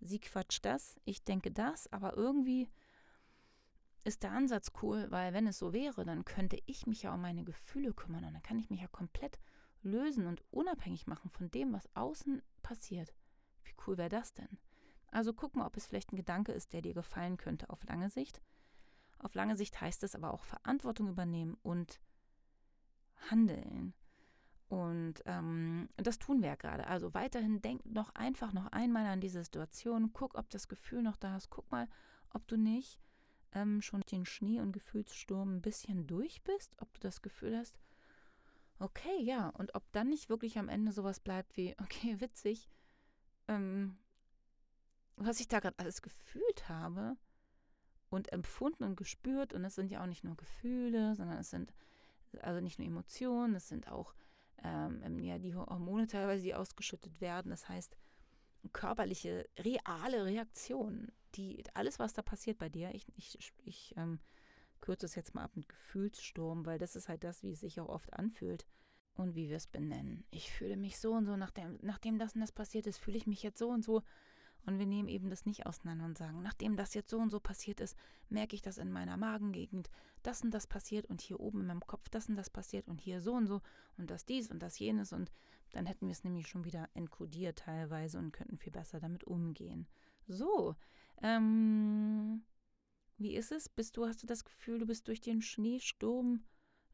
sie 0.01 0.21
quatscht 0.21 0.65
das, 0.65 1.01
ich 1.05 1.25
denke 1.25 1.51
das, 1.51 1.93
aber 1.93 2.17
irgendwie 2.17 2.69
ist 4.05 4.23
der 4.23 4.33
Ansatz 4.33 4.73
cool, 4.83 5.07
weil 5.11 5.35
wenn 5.35 5.47
es 5.47 5.59
so 5.59 5.73
wäre, 5.73 6.05
dann 6.05 6.25
könnte 6.25 6.59
ich 6.67 6.87
mich 6.87 7.03
ja 7.03 7.15
um 7.15 7.21
meine 7.21 7.45
Gefühle 7.45 7.93
kümmern 7.93 8.25
und 8.25 8.33
dann 8.33 8.43
kann 8.43 8.59
ich 8.59 8.71
mich 8.71 8.81
ja 8.81 8.89
komplett 8.89 9.39
lösen 9.83 10.27
und 10.27 10.43
unabhängig 10.51 11.07
machen 11.07 11.31
von 11.31 11.51
dem, 11.51 11.73
was 11.73 11.89
außen 11.95 12.43
passiert. 12.63 13.13
Wie 13.65 13.75
cool 13.87 13.99
wäre 13.99 14.09
das 14.09 14.33
denn? 14.33 14.59
Also 15.11 15.33
guck 15.33 15.57
mal, 15.57 15.67
ob 15.67 15.77
es 15.77 15.87
vielleicht 15.87 16.13
ein 16.13 16.17
Gedanke 16.17 16.53
ist, 16.53 16.73
der 16.73 16.83
dir 16.83 16.95
gefallen 16.95 17.37
könnte 17.37 17.71
auf 17.71 17.85
lange 17.85 18.11
Sicht. 18.11 18.43
Auf 19.19 19.35
lange 19.35 19.57
Sicht 19.57 19.81
heißt 19.81 20.03
es 20.05 20.15
aber 20.15 20.33
auch 20.33 20.45
Verantwortung 20.45 21.09
übernehmen 21.09 21.57
und 21.63 22.01
handeln. 23.31 23.95
Und 24.69 25.15
ähm, 25.25 25.89
das 25.97 26.19
tun 26.19 26.43
wir 26.43 26.51
ja 26.51 26.55
gerade. 26.55 26.87
Also 26.87 27.15
weiterhin 27.15 27.63
denk 27.63 27.85
noch 27.87 28.15
einfach 28.15 28.53
noch 28.53 28.67
einmal 28.67 29.07
an 29.07 29.21
diese 29.21 29.43
Situation. 29.43 30.13
Guck, 30.13 30.37
ob 30.37 30.51
das 30.51 30.69
Gefühl 30.69 31.03
noch 31.03 31.17
da 31.17 31.37
ist. 31.37 31.49
Guck 31.51 31.71
mal, 31.71 31.89
ob 32.31 32.47
du 32.49 32.57
nicht 32.57 33.01
ähm, 33.53 33.81
schon 33.81 34.03
den 34.03 34.27
Schnee- 34.27 34.61
und 34.61 34.73
Gefühlssturm 34.73 35.57
ein 35.57 35.63
bisschen 35.63 36.07
durch 36.07 36.43
bist, 36.43 36.77
ob 36.81 36.93
du 36.95 37.01
das 37.01 37.23
Gefühl 37.23 37.57
hast, 37.57 37.79
okay, 38.79 39.21
ja, 39.21 39.49
und 39.49 39.75
ob 39.75 39.91
dann 39.93 40.09
nicht 40.11 40.29
wirklich 40.29 40.59
am 40.59 40.69
Ende 40.69 40.93
sowas 40.93 41.21
bleibt 41.21 41.57
wie, 41.57 41.75
okay, 41.83 42.21
witzig, 42.21 42.69
ähm, 43.49 43.97
was 45.19 45.41
ich 45.41 45.49
da 45.49 45.61
gerade 45.61 45.79
alles 45.79 46.03
gefühlt 46.03 46.69
habe 46.69 47.17
und 48.11 48.33
empfunden 48.33 48.85
und 48.85 48.97
gespürt, 48.97 49.53
und 49.53 49.63
das 49.63 49.75
sind 49.75 49.91
ja 49.91 50.03
auch 50.03 50.07
nicht 50.07 50.25
nur 50.25 50.37
Gefühle, 50.37 51.15
sondern 51.15 51.39
es 51.39 51.51
sind 51.51 51.73
also 52.41 52.61
nicht 52.61 52.79
nur 52.79 52.87
Emotionen, 52.89 53.55
es 53.55 53.69
sind 53.69 53.89
auch 53.89 54.15
ähm, 54.63 55.19
ja, 55.21 55.39
die 55.39 55.55
Hormone 55.55 56.07
teilweise, 56.07 56.43
die 56.43 56.55
ausgeschüttet 56.55 57.21
werden. 57.21 57.51
Das 57.51 57.69
heißt, 57.69 57.97
körperliche, 58.73 59.49
reale 59.59 60.25
Reaktionen 60.25 61.13
die, 61.35 61.63
alles, 61.75 61.99
was 61.99 62.13
da 62.13 62.23
passiert 62.23 62.59
bei 62.59 62.69
dir, 62.69 62.95
ich, 62.95 63.07
ich, 63.17 63.53
ich 63.65 63.95
ähm, 63.97 64.21
kürze 64.81 65.07
es 65.07 65.15
jetzt 65.15 65.35
mal 65.35 65.45
ab 65.45 65.57
mit 65.57 65.69
Gefühlssturm, 65.69 66.67
weil 66.67 66.79
das 66.79 66.97
ist 66.97 67.09
halt 67.09 67.25
das, 67.25 67.43
wie 67.43 67.53
es 67.53 67.61
sich 67.61 67.81
auch 67.81 67.89
oft 67.89 68.13
anfühlt 68.13 68.67
und 69.15 69.35
wie 69.35 69.49
wir 69.49 69.57
es 69.57 69.67
benennen. 69.67 70.25
Ich 70.31 70.51
fühle 70.51 70.77
mich 70.77 70.99
so 70.99 71.13
und 71.13 71.27
so, 71.27 71.37
nachdem, 71.37 71.79
nachdem 71.83 72.19
das 72.19 72.35
und 72.35 72.41
das 72.41 72.53
passiert 72.53 72.87
ist, 72.87 72.99
fühle 72.99 73.17
ich 73.17 73.27
mich 73.27 73.43
jetzt 73.43 73.59
so 73.59 73.69
und 73.69 73.85
so. 73.85 74.03
Und 74.67 74.79
wir 74.79 74.87
nehmen 74.87 75.09
eben 75.09 75.31
das 75.31 75.47
nicht 75.47 75.67
auseinander 75.67 76.05
und 76.05 76.19
sagen, 76.19 76.43
nachdem 76.43 76.77
das 76.77 76.93
jetzt 76.95 77.09
so 77.09 77.19
und 77.19 77.31
so 77.31 77.41
passiert 77.41 77.81
ist, 77.81 77.97
merke 78.29 78.55
ich 78.55 78.63
das 78.63 78.77
in 78.77 78.93
meiner 78.93 79.17
Magengegend, 79.17 79.89
das 80.23 80.43
und 80.43 80.51
das 80.51 80.67
passiert 80.67 81.07
und 81.07 81.23
hier 81.23 81.41
oben 81.41 81.61
in 81.61 81.67
meinem 81.67 81.87
Kopf 81.87 82.09
das 82.11 82.29
und 82.29 82.37
das 82.37 82.51
passiert 82.51 82.87
und 82.87 83.01
hier 83.01 83.21
so 83.21 83.33
und 83.33 83.47
so 83.47 83.63
und 83.97 84.11
das 84.11 84.27
dies 84.27 84.51
und 84.51 84.63
das 84.63 84.79
jenes 84.79 85.13
und 85.13 85.33
dann 85.73 85.87
hätten 85.87 86.07
wir 86.07 86.13
es 86.13 86.25
nämlich 86.25 86.49
schon 86.49 86.65
wieder 86.65 86.89
enkodiert 86.95 87.61
teilweise 87.61 88.19
und 88.19 88.33
könnten 88.33 88.59
viel 88.59 88.73
besser 88.73 89.01
damit 89.01 89.25
umgehen. 89.25 89.87
So, 90.27 90.77
ähm, 91.23 92.43
wie 93.17 93.35
ist 93.35 93.53
es? 93.53 93.69
Bist 93.69 93.97
du, 93.97 94.07
hast 94.07 94.23
du 94.23 94.27
das 94.27 94.45
Gefühl, 94.45 94.79
du 94.79 94.87
bist 94.87 95.09
durch 95.09 95.21
den 95.21 95.43
Schneesturm 95.43 96.45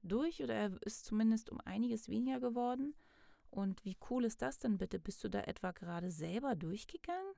durch 0.02 0.42
oder 0.42 0.54
er 0.54 0.82
ist 0.82 1.04
zumindest 1.04 1.50
um 1.50 1.60
einiges 1.60 2.08
weniger 2.08 2.40
geworden? 2.40 2.94
Und 3.50 3.84
wie 3.84 3.96
cool 4.10 4.24
ist 4.24 4.42
das 4.42 4.58
denn 4.58 4.78
bitte? 4.78 4.98
Bist 4.98 5.22
du 5.22 5.28
da 5.28 5.40
etwa 5.42 5.70
gerade 5.70 6.10
selber 6.10 6.56
durchgegangen 6.56 7.33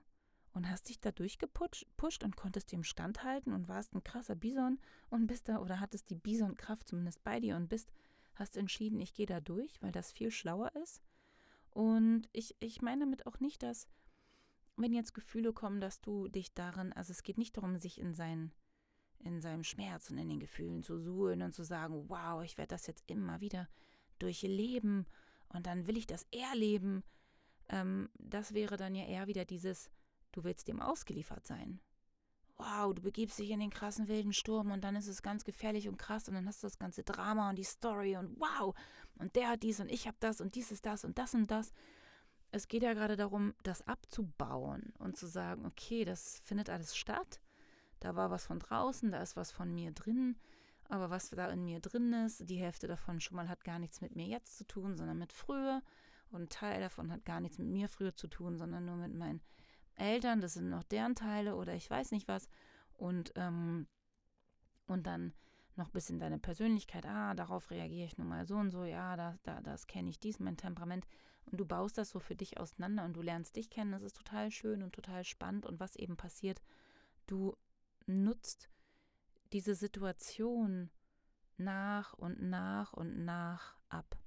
und 0.57 0.71
hast 0.71 0.89
dich 0.89 0.99
da 1.01 1.13
durchgepusht 1.13 2.25
und 2.25 2.35
konntest 2.35 2.73
dem 2.73 2.83
standhalten 2.83 3.53
und 3.53 3.69
warst 3.69 3.95
ein 3.95 4.03
krasser 4.03 4.35
Bison 4.35 4.81
und 5.11 5.27
bist 5.27 5.51
da 5.51 5.59
oder 5.59 5.81
hattest 5.81 6.09
die 6.09 6.15
Bison-Kraft 6.15 6.89
zumindest 6.89 7.23
bei 7.23 7.41
dir 7.41 7.57
und 7.57 7.69
bist, 7.69 7.93
hast 8.35 8.57
entschieden, 8.57 8.99
ich 9.03 9.13
gehe 9.13 9.27
da 9.27 9.41
durch, 9.41 9.83
weil 9.83 9.93
das 9.93 10.13
viel 10.13 10.31
schlauer 10.31 10.75
ist? 10.83 11.03
Und 11.69 12.31
ich, 12.33 12.57
ich 12.59 12.81
meine 12.81 13.01
damit 13.01 13.27
auch 13.27 13.39
nicht, 13.39 13.63
dass 13.63 13.87
wenn 14.77 14.95
jetzt 14.95 15.13
Gefühle 15.13 15.53
kommen, 15.53 15.79
dass 15.79 16.01
du 16.01 16.27
dich 16.29 16.55
darin, 16.55 16.91
also 16.95 17.11
es 17.13 17.23
geht 17.23 17.37
nicht 17.37 17.55
darum, 17.59 17.77
sich 17.77 18.01
in 18.01 18.15
sein, 18.15 18.51
in 19.19 19.43
seinem 19.43 19.63
Schmerz 19.63 20.11
und 20.11 20.17
in 20.17 20.31
den 20.31 20.41
Gefühlen 20.41 20.83
zu 20.83 20.99
suhlen 20.99 21.43
und 21.43 21.53
zu 21.53 21.65
sagen, 21.65 22.09
wow, 22.09 22.43
ich 22.43 22.57
werde 22.57 22.69
das 22.69 22.87
jetzt 22.87 23.05
immer 23.11 23.43
wieder 23.43 23.69
durchleben 24.19 25.05
und 25.51 25.67
dann 25.67 25.87
will 25.87 25.99
ich 25.99 26.07
das 26.07 26.27
erleben. 26.33 27.05
Ähm, 27.69 28.09
das 28.15 28.55
wäre 28.55 28.79
dann 28.79 28.95
ja 28.95 29.05
eher 29.05 29.27
wieder 29.27 29.45
dieses, 29.45 29.91
du 30.37 30.45
willst 30.45 30.69
dem 30.69 30.81
ausgeliefert 30.81 31.47
sein. 31.47 31.81
Wow, 32.57 32.95
du 32.95 33.03
begibst 33.03 33.39
dich 33.39 33.51
in 33.51 33.61
den 33.61 33.71
krassen 33.71 34.09
wilden 34.09 34.33
Sturm 34.33 34.71
und 34.71 34.83
dann 34.83 34.97
ist 34.97 35.09
es 35.09 35.23
ganz 35.23 35.45
gefährlich 35.45 35.89
und 35.89 35.99
krass 35.99 36.29
und 36.29 36.35
dann 36.35 36.47
hast 36.47 36.63
du 36.63 36.67
das 36.67 36.79
ganze 36.79 37.03
Drama 37.03 37.51
und 37.51 37.57
die 37.57 37.65
Story 37.65 38.17
und 38.17 38.41
wow, 38.41 38.75
und 39.19 39.37
der 39.37 39.51
hat 39.51 39.63
dies 39.63 39.81
und 39.81 39.91
ich 39.91 40.07
habe 40.07 40.17
das 40.21 40.41
und 40.41 40.55
dies 40.55 40.71
ist 40.71 40.87
das 40.87 41.05
und 41.05 41.19
das 41.19 41.35
und 41.35 41.51
das 41.51 41.73
es 42.57 42.69
geht 42.69 42.83
ja 42.83 42.95
gerade 42.95 43.17
darum, 43.17 43.55
das 43.63 43.87
abzubauen 43.87 44.93
und 44.99 45.17
zu 45.17 45.27
sagen, 45.27 45.67
okay, 45.67 46.05
das 46.05 46.41
findet 46.41 46.71
alles 46.71 46.97
statt. 46.97 47.41
Da 48.01 48.15
war 48.15 48.31
was 48.31 48.47
von 48.47 48.59
draußen, 48.59 49.11
da 49.11 49.23
ist 49.23 49.37
was 49.37 49.53
von 49.53 49.73
mir 49.73 49.93
drin. 49.93 50.37
Aber 50.89 51.11
was 51.11 51.31
da 51.31 51.49
in 51.49 51.65
mir 51.65 51.81
drin 51.81 52.13
ist, 52.13 52.49
die 52.49 52.61
Hälfte 52.61 52.87
davon 52.87 53.21
schon 53.21 53.37
mal 53.37 53.49
hat 53.49 53.65
gar 53.65 53.79
nichts 53.79 54.01
mit 54.01 54.15
mir 54.15 54.27
jetzt 54.27 54.57
zu 54.57 54.67
tun, 54.67 54.97
sondern 54.97 55.19
mit 55.19 55.33
früher. 55.33 55.83
Und 56.31 56.43
ein 56.43 56.49
Teil 56.49 56.81
davon 56.81 57.11
hat 57.11 57.25
gar 57.25 57.41
nichts 57.41 57.59
mit 57.59 57.69
mir 57.69 57.89
früher 57.89 58.15
zu 58.15 58.29
tun, 58.29 58.57
sondern 58.57 58.85
nur 58.85 58.97
mit 58.97 59.15
meinen 59.15 59.41
Eltern. 59.97 60.41
Das 60.41 60.55
sind 60.55 60.69
noch 60.69 60.85
deren 60.85 61.15
Teile 61.15 61.57
oder 61.57 61.75
ich 61.75 61.91
weiß 61.91 62.13
nicht 62.13 62.29
was. 62.29 62.49
Und, 62.97 63.33
ähm, 63.37 63.87
und 64.87 65.07
dann 65.07 65.33
noch 65.77 65.89
ein 65.89 65.93
bisschen 65.93 66.19
deine 66.19 66.39
Persönlichkeit. 66.39 67.07
Ah, 67.07 67.35
darauf 67.35 67.71
reagiere 67.71 68.07
ich 68.07 68.17
nun 68.19 68.29
mal 68.29 68.47
so 68.47 68.57
und 68.57 68.71
so. 68.71 68.85
Ja, 68.85 69.17
da, 69.17 69.37
da, 69.43 69.61
das 69.61 69.87
kenne 69.87 70.09
ich, 70.09 70.19
dies, 70.19 70.41
mein 70.41 70.57
Temperament 70.57 71.07
und 71.47 71.59
du 71.59 71.65
baust 71.65 71.97
das 71.97 72.11
so 72.11 72.19
für 72.19 72.35
dich 72.35 72.59
auseinander 72.59 73.05
und 73.05 73.15
du 73.15 73.23
lernst 73.23 73.57
dich 73.57 73.71
kennen. 73.71 73.93
Das 73.93 74.03
ist 74.03 74.17
total 74.17 74.51
schön 74.51 74.83
und 74.83 74.95
total 74.95 75.25
spannend. 75.25 75.65
Und 75.65 75.79
was 75.79 75.97
eben 75.97 76.17
passiert, 76.17 76.61
du 77.27 77.57
nutzt 78.07 78.69
diese 79.53 79.75
Situation 79.75 80.91
nach 81.57 82.15
und 82.15 82.43
nach 82.43 82.93
und 82.93 83.25
nach 83.25 83.77
ab. 83.89 84.19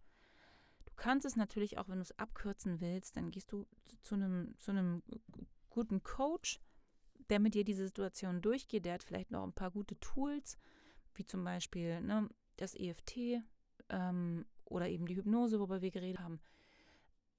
Du 0.86 0.94
kannst 0.96 1.26
es 1.26 1.36
natürlich 1.36 1.78
auch, 1.78 1.90
wenn 1.90 1.98
du 1.98 2.04
es 2.04 2.18
abkürzen 2.18 2.80
willst, 2.80 3.18
dann 3.18 3.32
gehst 3.32 3.52
du 3.52 3.68
zu 4.02 4.16
einem, 4.16 4.56
zu 4.60 4.72
einem 4.72 5.04
guten 5.70 6.04
Coach, 6.04 6.60
der 7.30 7.40
mit 7.40 7.54
dir 7.54 7.64
diese 7.64 7.86
Situation 7.86 8.42
durchgeht. 8.42 8.86
Der 8.86 8.94
hat 8.94 9.04
vielleicht 9.04 9.32
noch 9.32 9.44
ein 9.44 9.54
paar 9.54 9.72
gute 9.72 10.00
Tools, 10.00 10.58
wie 11.16 11.26
zum 11.26 11.44
Beispiel 11.44 12.02
ne, 12.02 12.30
das 12.58 12.76
EFT 12.76 13.44
ähm, 13.90 14.46
oder 14.66 14.88
eben 14.88 15.06
die 15.06 15.16
Hypnose, 15.16 15.60
worüber 15.60 15.82
wir 15.82 15.92
geredet 15.92 16.20
haben 16.20 16.40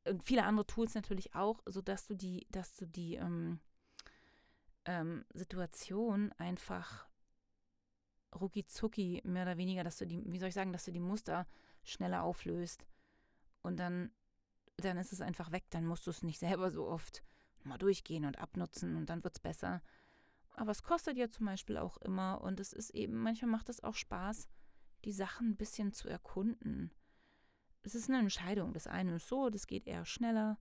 und 0.05 0.25
viele 0.25 0.45
andere 0.45 0.66
Tools 0.66 0.95
natürlich 0.95 1.35
auch, 1.35 1.61
sodass 1.66 2.07
du 2.07 2.14
die, 2.14 2.47
dass 2.51 2.75
du 2.77 2.87
die 2.87 3.16
ähm, 3.16 3.61
ähm, 4.85 5.25
Situation 5.35 6.33
einfach 6.33 7.09
rucki 8.35 8.64
zucki 8.64 9.21
mehr 9.25 9.43
oder 9.43 9.57
weniger, 9.57 9.85
dass 9.85 9.99
du 9.99 10.07
die, 10.07 10.23
wie 10.27 10.38
soll 10.38 10.49
ich 10.49 10.55
sagen, 10.55 10.73
dass 10.73 10.85
du 10.85 10.93
die 10.93 11.01
Muster 11.01 11.47
schneller 11.83 12.23
auflöst. 12.23 12.87
Und 13.62 13.79
dann, 13.79 14.11
dann 14.77 14.97
ist 14.97 15.12
es 15.12 15.21
einfach 15.21 15.53
weg. 15.53 15.64
Dann 15.71 15.85
musst 15.85 16.07
du 16.07 16.11
es 16.11 16.23
nicht 16.23 16.38
selber 16.38 16.71
so 16.71 16.87
oft 16.87 17.23
mal 17.64 17.79
durchgehen 17.79 18.25
und 18.25 18.38
abnutzen 18.38 18.96
und 18.96 19.07
dann 19.07 19.25
wird 19.25 19.37
es 19.37 19.40
besser. 19.40 19.83
Aber 20.55 20.73
es 20.73 20.83
kostet 20.83 21.16
ja 21.16 21.29
zum 21.29 21.46
Beispiel 21.46 21.77
auch 21.77 21.96
immer 21.99 22.40
und 22.40 22.61
es 22.61 22.73
ist 22.73 22.90
eben, 22.90 23.16
manchmal 23.16 23.51
macht 23.51 23.68
es 23.68 23.83
auch 23.83 23.94
Spaß, 23.94 24.49
die 25.05 25.12
Sachen 25.12 25.51
ein 25.51 25.57
bisschen 25.57 25.92
zu 25.92 26.09
erkunden. 26.09 26.92
Es 27.83 27.94
ist 27.94 28.09
eine 28.09 28.18
Entscheidung. 28.18 28.73
Das 28.75 28.87
eine 28.87 29.16
ist 29.16 29.29
so, 29.29 29.49
das 29.49 29.66
geht 29.66 29.87
eher 29.87 30.05
schneller. 30.05 30.59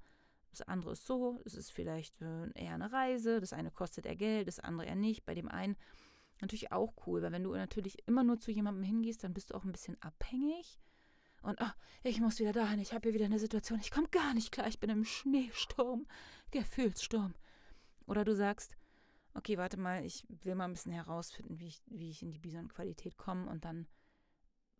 Das 0.51 0.61
andere 0.61 0.93
ist 0.93 1.05
so, 1.05 1.41
es 1.45 1.53
ist 1.53 1.71
vielleicht 1.71 2.21
äh, 2.21 2.49
eher 2.55 2.73
eine 2.73 2.91
Reise. 2.91 3.39
Das 3.39 3.53
eine 3.53 3.71
kostet 3.71 4.05
eher 4.05 4.15
Geld, 4.15 4.47
das 4.47 4.59
andere 4.59 4.87
eher 4.87 4.95
nicht. 4.95 5.25
Bei 5.25 5.35
dem 5.35 5.49
einen 5.49 5.75
natürlich 6.41 6.71
auch 6.71 6.93
cool, 7.05 7.21
weil 7.21 7.31
wenn 7.31 7.43
du 7.43 7.53
natürlich 7.53 7.97
immer 8.07 8.23
nur 8.23 8.39
zu 8.39 8.51
jemandem 8.51 8.83
hingehst, 8.83 9.23
dann 9.23 9.33
bist 9.33 9.49
du 9.49 9.55
auch 9.55 9.65
ein 9.65 9.71
bisschen 9.71 10.01
abhängig. 10.01 10.79
Und 11.41 11.59
oh, 11.61 11.71
ich 12.03 12.19
muss 12.19 12.39
wieder 12.39 12.53
dahin, 12.53 12.79
ich 12.79 12.93
habe 12.93 13.03
hier 13.03 13.13
wieder 13.13 13.25
eine 13.25 13.39
Situation, 13.39 13.79
ich 13.79 13.91
komme 13.91 14.07
gar 14.09 14.33
nicht 14.33 14.51
klar, 14.51 14.67
ich 14.67 14.79
bin 14.79 14.89
im 14.89 15.05
Schneesturm, 15.05 16.07
Gefühlssturm. 16.51 17.33
Oder 18.05 18.25
du 18.25 18.35
sagst, 18.35 18.75
okay, 19.33 19.57
warte 19.57 19.77
mal, 19.77 20.03
ich 20.03 20.25
will 20.43 20.55
mal 20.55 20.65
ein 20.65 20.73
bisschen 20.73 20.91
herausfinden, 20.91 21.59
wie 21.59 21.67
ich, 21.67 21.81
wie 21.87 22.09
ich 22.09 22.21
in 22.21 22.31
die 22.31 22.39
Bison-Qualität 22.39 23.17
komme 23.17 23.49
und 23.49 23.65
dann 23.65 23.87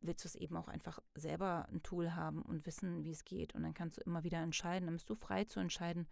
willst 0.02 0.24
du 0.24 0.28
es 0.28 0.36
eben 0.36 0.56
auch 0.56 0.68
einfach 0.68 1.00
selber 1.16 1.68
ein 1.72 1.84
Tool 1.84 2.16
haben 2.16 2.42
und 2.42 2.66
wissen, 2.66 3.04
wie 3.04 3.12
es 3.12 3.26
geht. 3.26 3.54
Und 3.54 3.64
dann 3.64 3.74
kannst 3.74 3.98
du 3.98 4.02
immer 4.02 4.24
wieder 4.24 4.38
entscheiden. 4.38 4.88
Dann 4.88 4.96
bist 4.96 5.10
du 5.10 5.16
frei 5.16 5.44
zu 5.44 5.60
entscheiden. 5.60 6.08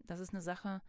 Das 0.00 0.20
ist 0.20 0.30
eine 0.30 0.40
Sache, 0.40 0.80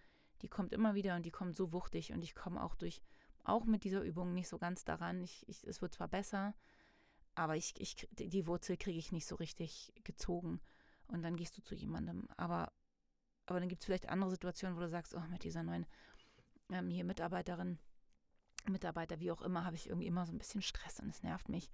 die 0.42 0.48
kommt 0.48 0.72
immer 0.72 0.96
wieder 0.96 1.16
und 1.16 1.26
die 1.26 1.32
kommt 1.32 1.56
so 1.56 1.74
wuchtig. 1.74 2.14
Und 2.14 2.24
ich 2.24 2.36
komme 2.36 2.64
auch 2.64 2.76
durch, 2.76 3.02
auch 3.44 3.66
mit 3.66 3.84
dieser 3.84 4.02
Übung 4.02 4.34
nicht 4.34 4.48
so 4.48 4.58
ganz 4.58 4.86
daran. 4.86 5.22
Ich, 5.22 5.48
ich, 5.50 5.66
es 5.66 5.82
wird 5.82 5.94
zwar 5.94 6.08
besser, 6.08 6.54
aber 7.38 7.56
ich, 7.56 7.80
ich, 7.80 8.08
die 8.12 8.48
Wurzel 8.48 8.78
kriege 8.78 9.00
ich 9.00 9.12
nicht 9.12 9.28
so 9.28 9.36
richtig 9.36 9.94
gezogen. 10.04 10.60
Und 11.08 11.22
dann 11.22 11.38
gehst 11.38 11.58
du 11.58 11.62
zu 11.62 11.76
jemandem. 11.76 12.28
Aber, 12.36 12.74
aber 13.46 13.60
dann 13.60 13.70
gibt 13.70 13.82
es 13.82 13.86
vielleicht 13.86 14.10
andere 14.10 14.32
Situationen, 14.32 14.76
wo 14.76 14.82
du 14.82 14.90
sagst, 14.90 15.16
oh, 15.16 15.24
mit 15.30 15.44
dieser 15.44 15.64
neuen 15.64 15.86
ähm, 16.70 16.90
hier 16.90 17.06
Mitarbeiterin, 17.06 17.80
Mitarbeiter, 18.68 19.20
wie 19.20 19.32
auch 19.32 19.42
immer, 19.42 19.64
habe 19.64 19.78
ich 19.78 19.88
irgendwie 19.88 20.08
immer 20.08 20.26
so 20.26 20.34
ein 20.34 20.38
bisschen 20.38 20.62
Stress 20.62 21.00
und 21.00 21.10
es 21.10 21.24
nervt 21.24 21.48
mich 21.48 21.70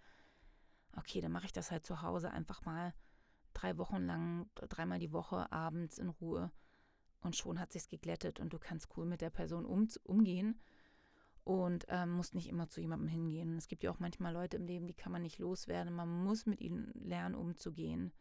okay, 0.95 1.21
dann 1.21 1.31
mache 1.31 1.45
ich 1.45 1.53
das 1.53 1.71
halt 1.71 1.85
zu 1.85 2.01
Hause 2.01 2.31
einfach 2.31 2.63
mal 2.65 2.93
drei 3.53 3.77
Wochen 3.77 4.03
lang, 4.03 4.49
dreimal 4.55 4.99
die 4.99 5.11
Woche 5.11 5.51
abends 5.51 5.97
in 5.97 6.09
Ruhe. 6.09 6.51
Und 7.21 7.35
schon 7.35 7.59
hat 7.59 7.71
sich's 7.71 7.87
geglättet 7.87 8.39
und 8.39 8.51
du 8.51 8.59
kannst 8.59 8.89
cool 8.97 9.05
mit 9.05 9.21
der 9.21 9.29
Person 9.29 9.65
um, 9.65 9.87
umgehen 10.03 10.59
und 11.43 11.85
ähm, 11.89 12.11
musst 12.11 12.35
nicht 12.35 12.47
immer 12.47 12.69
zu 12.69 12.81
jemandem 12.81 13.07
hingehen. 13.07 13.57
Es 13.57 13.67
gibt 13.67 13.83
ja 13.83 13.91
auch 13.91 13.99
manchmal 13.99 14.33
Leute 14.33 14.57
im 14.57 14.65
Leben, 14.65 14.87
die 14.87 14.93
kann 14.93 15.11
man 15.11 15.21
nicht 15.21 15.39
loswerden. 15.39 15.93
Man 15.93 16.23
muss 16.23 16.45
mit 16.45 16.61
ihnen 16.61 16.91
lernen, 16.93 17.35
umzugehen. 17.35 18.13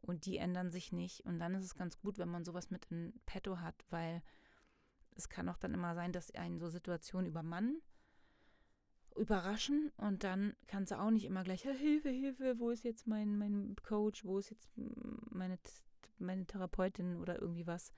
Und 0.00 0.26
die 0.26 0.36
ändern 0.36 0.70
sich 0.70 0.92
nicht. 0.92 1.24
Und 1.24 1.38
dann 1.38 1.54
ist 1.54 1.64
es 1.64 1.74
ganz 1.74 1.98
gut, 1.98 2.18
wenn 2.18 2.28
man 2.28 2.44
sowas 2.44 2.70
mit 2.70 2.84
in 2.90 3.14
petto 3.26 3.58
hat, 3.58 3.84
weil 3.90 4.22
es 5.16 5.28
kann 5.28 5.48
auch 5.48 5.56
dann 5.56 5.74
immer 5.74 5.94
sein, 5.94 6.12
dass 6.12 6.34
einen 6.34 6.58
so 6.58 6.68
Situationen 6.68 7.28
übermannen 7.28 7.80
überraschen 9.16 9.92
und 9.96 10.24
dann 10.24 10.54
kannst 10.66 10.92
du 10.92 10.98
auch 10.98 11.10
nicht 11.10 11.24
immer 11.24 11.44
gleich, 11.44 11.62
Hilfe, 11.62 12.08
Hilfe, 12.08 12.58
wo 12.58 12.70
ist 12.70 12.84
jetzt 12.84 13.06
mein, 13.06 13.38
mein 13.38 13.76
Coach, 13.82 14.24
wo 14.24 14.38
ist 14.38 14.50
jetzt 14.50 14.68
meine, 15.30 15.58
meine 16.18 16.46
Therapeutin 16.46 17.16
oder 17.16 17.40
irgendwie 17.40 17.66
was. 17.66 17.92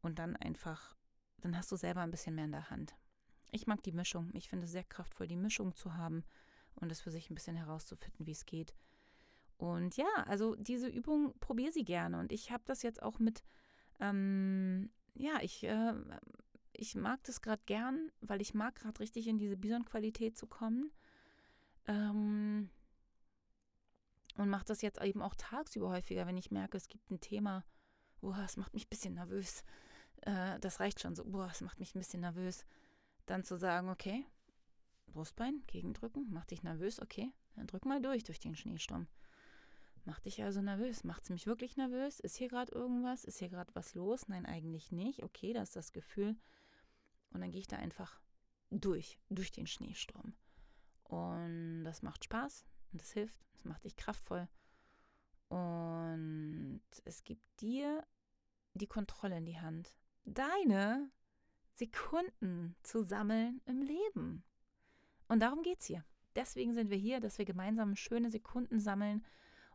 Und 0.00 0.18
dann 0.18 0.36
einfach, 0.36 0.96
dann 1.40 1.56
hast 1.56 1.70
du 1.70 1.76
selber 1.76 2.00
ein 2.00 2.10
bisschen 2.10 2.34
mehr 2.34 2.46
in 2.46 2.52
der 2.52 2.70
Hand. 2.70 2.94
Ich 3.52 3.66
mag 3.66 3.82
die 3.84 3.92
Mischung. 3.92 4.30
Ich 4.32 4.48
finde 4.48 4.64
es 4.64 4.72
sehr 4.72 4.84
kraftvoll, 4.84 5.28
die 5.28 5.36
Mischung 5.36 5.74
zu 5.76 5.94
haben 5.94 6.24
und 6.74 6.90
es 6.90 7.00
für 7.00 7.10
sich 7.10 7.30
ein 7.30 7.34
bisschen 7.34 7.56
herauszufinden, 7.56 8.26
wie 8.26 8.32
es 8.32 8.46
geht. 8.46 8.74
Und 9.58 9.96
ja, 9.96 10.08
also 10.26 10.56
diese 10.56 10.88
Übung, 10.88 11.34
probiere 11.38 11.70
sie 11.70 11.84
gerne. 11.84 12.18
Und 12.18 12.32
ich 12.32 12.50
habe 12.50 12.64
das 12.66 12.82
jetzt 12.82 13.02
auch 13.02 13.20
mit, 13.20 13.44
ähm, 14.00 14.90
ja, 15.14 15.38
ich 15.40 15.62
äh, 15.62 15.94
ich 16.72 16.94
mag 16.94 17.22
das 17.24 17.42
gerade 17.42 17.62
gern, 17.66 18.10
weil 18.20 18.40
ich 18.40 18.54
mag 18.54 18.74
gerade 18.74 18.98
richtig 19.00 19.28
in 19.28 19.38
diese 19.38 19.56
Bison-Qualität 19.56 20.36
zu 20.36 20.46
kommen. 20.46 20.90
Ähm, 21.86 22.70
und 24.36 24.48
mache 24.48 24.64
das 24.64 24.82
jetzt 24.82 25.00
eben 25.00 25.22
auch 25.22 25.34
tagsüber 25.36 25.90
häufiger, 25.90 26.26
wenn 26.26 26.38
ich 26.38 26.50
merke, 26.50 26.76
es 26.76 26.88
gibt 26.88 27.10
ein 27.10 27.20
Thema, 27.20 27.64
boah, 28.20 28.38
es 28.44 28.56
macht 28.56 28.72
mich 28.72 28.86
ein 28.86 28.90
bisschen 28.90 29.14
nervös. 29.14 29.62
Äh, 30.22 30.58
das 30.60 30.80
reicht 30.80 31.00
schon 31.00 31.14
so, 31.14 31.24
boah, 31.24 31.48
es 31.50 31.60
macht 31.60 31.78
mich 31.78 31.94
ein 31.94 31.98
bisschen 31.98 32.20
nervös. 32.20 32.64
Dann 33.32 33.44
zu 33.44 33.56
sagen, 33.56 33.88
okay, 33.88 34.26
Brustbein, 35.06 35.62
gegendrücken, 35.66 36.30
macht 36.30 36.50
dich 36.50 36.62
nervös, 36.62 37.00
okay, 37.00 37.32
dann 37.54 37.66
drück 37.66 37.86
mal 37.86 38.02
durch 38.02 38.24
durch 38.24 38.40
den 38.40 38.54
Schneesturm. 38.54 39.08
Macht 40.04 40.26
dich 40.26 40.42
also 40.42 40.60
nervös? 40.60 41.02
Macht 41.02 41.22
es 41.22 41.30
mich 41.30 41.46
wirklich 41.46 41.78
nervös? 41.78 42.20
Ist 42.20 42.36
hier 42.36 42.48
gerade 42.48 42.70
irgendwas? 42.72 43.24
Ist 43.24 43.38
hier 43.38 43.48
gerade 43.48 43.74
was 43.74 43.94
los? 43.94 44.28
Nein, 44.28 44.44
eigentlich 44.44 44.92
nicht. 44.92 45.22
Okay, 45.22 45.54
das 45.54 45.70
ist 45.70 45.76
das 45.76 45.92
Gefühl. 45.94 46.36
Und 47.30 47.40
dann 47.40 47.50
gehe 47.50 47.60
ich 47.60 47.68
da 47.68 47.76
einfach 47.76 48.20
durch, 48.68 49.18
durch 49.30 49.50
den 49.50 49.66
Schneesturm. 49.66 50.34
Und 51.04 51.84
das 51.84 52.02
macht 52.02 52.24
Spaß 52.24 52.66
und 52.92 53.00
das 53.00 53.12
hilft, 53.12 53.40
es 53.54 53.64
macht 53.64 53.84
dich 53.84 53.96
kraftvoll. 53.96 54.46
Und 55.48 56.82
es 57.06 57.24
gibt 57.24 57.62
dir 57.62 58.06
die 58.74 58.88
Kontrolle 58.88 59.38
in 59.38 59.46
die 59.46 59.58
Hand, 59.58 59.96
deine 60.26 61.10
Sekunden 61.74 62.76
zu 62.82 63.02
sammeln 63.02 63.60
im 63.64 63.82
Leben. 63.82 64.44
Und 65.28 65.40
darum 65.40 65.62
geht 65.62 65.80
es 65.80 65.86
hier. 65.86 66.04
Deswegen 66.34 66.74
sind 66.74 66.90
wir 66.90 66.96
hier, 66.96 67.20
dass 67.20 67.38
wir 67.38 67.44
gemeinsam 67.44 67.96
schöne 67.96 68.30
Sekunden 68.30 68.80
sammeln. 68.80 69.24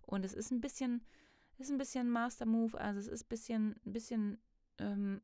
Und 0.03 0.25
es 0.25 0.33
ist 0.33 0.51
ein 0.51 0.61
bisschen, 0.61 1.03
ist 1.57 1.69
ein 1.69 1.77
bisschen 1.77 2.09
Master 2.09 2.45
Move, 2.45 2.79
also 2.79 2.99
es 2.99 3.07
ist 3.07 3.25
ein 3.25 3.29
bisschen, 3.29 3.75
ein 3.85 3.93
bisschen, 3.93 4.37
ähm, 4.79 5.21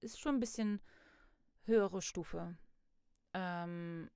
ist 0.00 0.20
schon 0.20 0.36
ein 0.36 0.40
bisschen 0.40 0.80
höhere 1.64 2.02
Stufe, 2.02 2.56
ähm, 3.32 4.10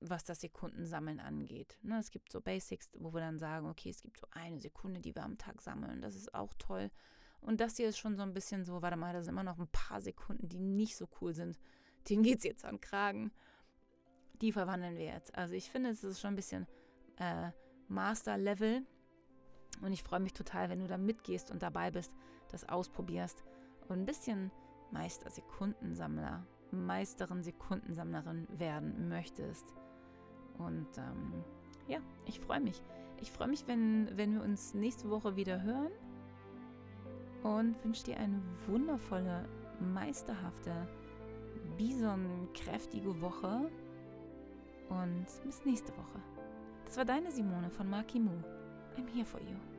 was 0.00 0.24
das 0.24 0.40
Sekundensammeln 0.40 1.20
angeht. 1.20 1.78
Ne, 1.82 1.98
es 1.98 2.10
gibt 2.10 2.30
so 2.30 2.40
Basics, 2.40 2.90
wo 2.94 3.12
wir 3.12 3.20
dann 3.20 3.38
sagen, 3.38 3.66
okay, 3.68 3.90
es 3.90 4.02
gibt 4.02 4.18
so 4.18 4.26
eine 4.30 4.60
Sekunde, 4.60 5.00
die 5.00 5.14
wir 5.14 5.24
am 5.24 5.38
Tag 5.38 5.62
sammeln. 5.62 6.02
Das 6.02 6.14
ist 6.14 6.34
auch 6.34 6.52
toll. 6.58 6.90
Und 7.44 7.60
das 7.60 7.76
hier 7.76 7.88
ist 7.88 7.98
schon 7.98 8.16
so 8.16 8.22
ein 8.22 8.32
bisschen 8.32 8.64
so, 8.64 8.82
warte 8.82 8.96
mal, 8.96 9.12
da 9.12 9.22
sind 9.22 9.34
immer 9.34 9.44
noch 9.44 9.58
ein 9.58 9.68
paar 9.68 10.00
Sekunden, 10.00 10.48
die 10.48 10.58
nicht 10.58 10.96
so 10.96 11.06
cool 11.20 11.34
sind. 11.34 11.58
Denen 12.08 12.22
geht 12.22 12.38
es 12.38 12.44
jetzt 12.44 12.64
an 12.64 12.80
Kragen. 12.80 13.30
Die 14.40 14.50
verwandeln 14.50 14.96
wir 14.96 15.04
jetzt. 15.04 15.34
Also 15.36 15.54
ich 15.54 15.70
finde, 15.70 15.90
es 15.90 16.02
ist 16.02 16.20
schon 16.20 16.32
ein 16.32 16.36
bisschen 16.36 16.66
äh, 17.18 17.50
Master-Level. 17.88 18.82
Und 19.82 19.92
ich 19.92 20.02
freue 20.02 20.20
mich 20.20 20.32
total, 20.32 20.70
wenn 20.70 20.80
du 20.80 20.86
da 20.86 20.96
mitgehst 20.96 21.50
und 21.50 21.62
dabei 21.62 21.90
bist, 21.90 22.12
das 22.50 22.68
ausprobierst 22.68 23.44
und 23.88 24.00
ein 24.00 24.06
bisschen 24.06 24.50
Meister-Sekundensammler 24.90 26.46
Meisterin, 26.74 27.42
Sekundensammlerin 27.42 28.46
werden 28.58 29.08
möchtest. 29.08 29.74
Und 30.58 30.88
ähm, 30.98 31.44
ja, 31.86 31.98
ich 32.26 32.40
freue 32.40 32.60
mich. 32.60 32.82
Ich 33.20 33.30
freue 33.30 33.48
mich, 33.48 33.66
wenn, 33.66 34.16
wenn 34.16 34.34
wir 34.34 34.42
uns 34.42 34.74
nächste 34.74 35.08
Woche 35.10 35.36
wieder 35.36 35.62
hören 35.62 35.92
und 37.44 37.76
wünsche 37.84 38.04
dir 38.04 38.16
eine 38.16 38.40
wundervolle, 38.66 39.44
meisterhafte, 39.78 40.72
bison-kräftige 41.76 43.20
Woche 43.20 43.70
und 44.88 45.26
bis 45.44 45.64
nächste 45.64 45.92
Woche. 45.92 46.20
Das 46.86 46.96
war 46.96 47.04
deine 47.04 47.30
Simone 47.30 47.70
von 47.70 47.88
Marky 47.88 48.18
Moo. 48.18 48.42
I'm 48.96 49.08
here 49.14 49.26
for 49.26 49.40
you. 49.40 49.73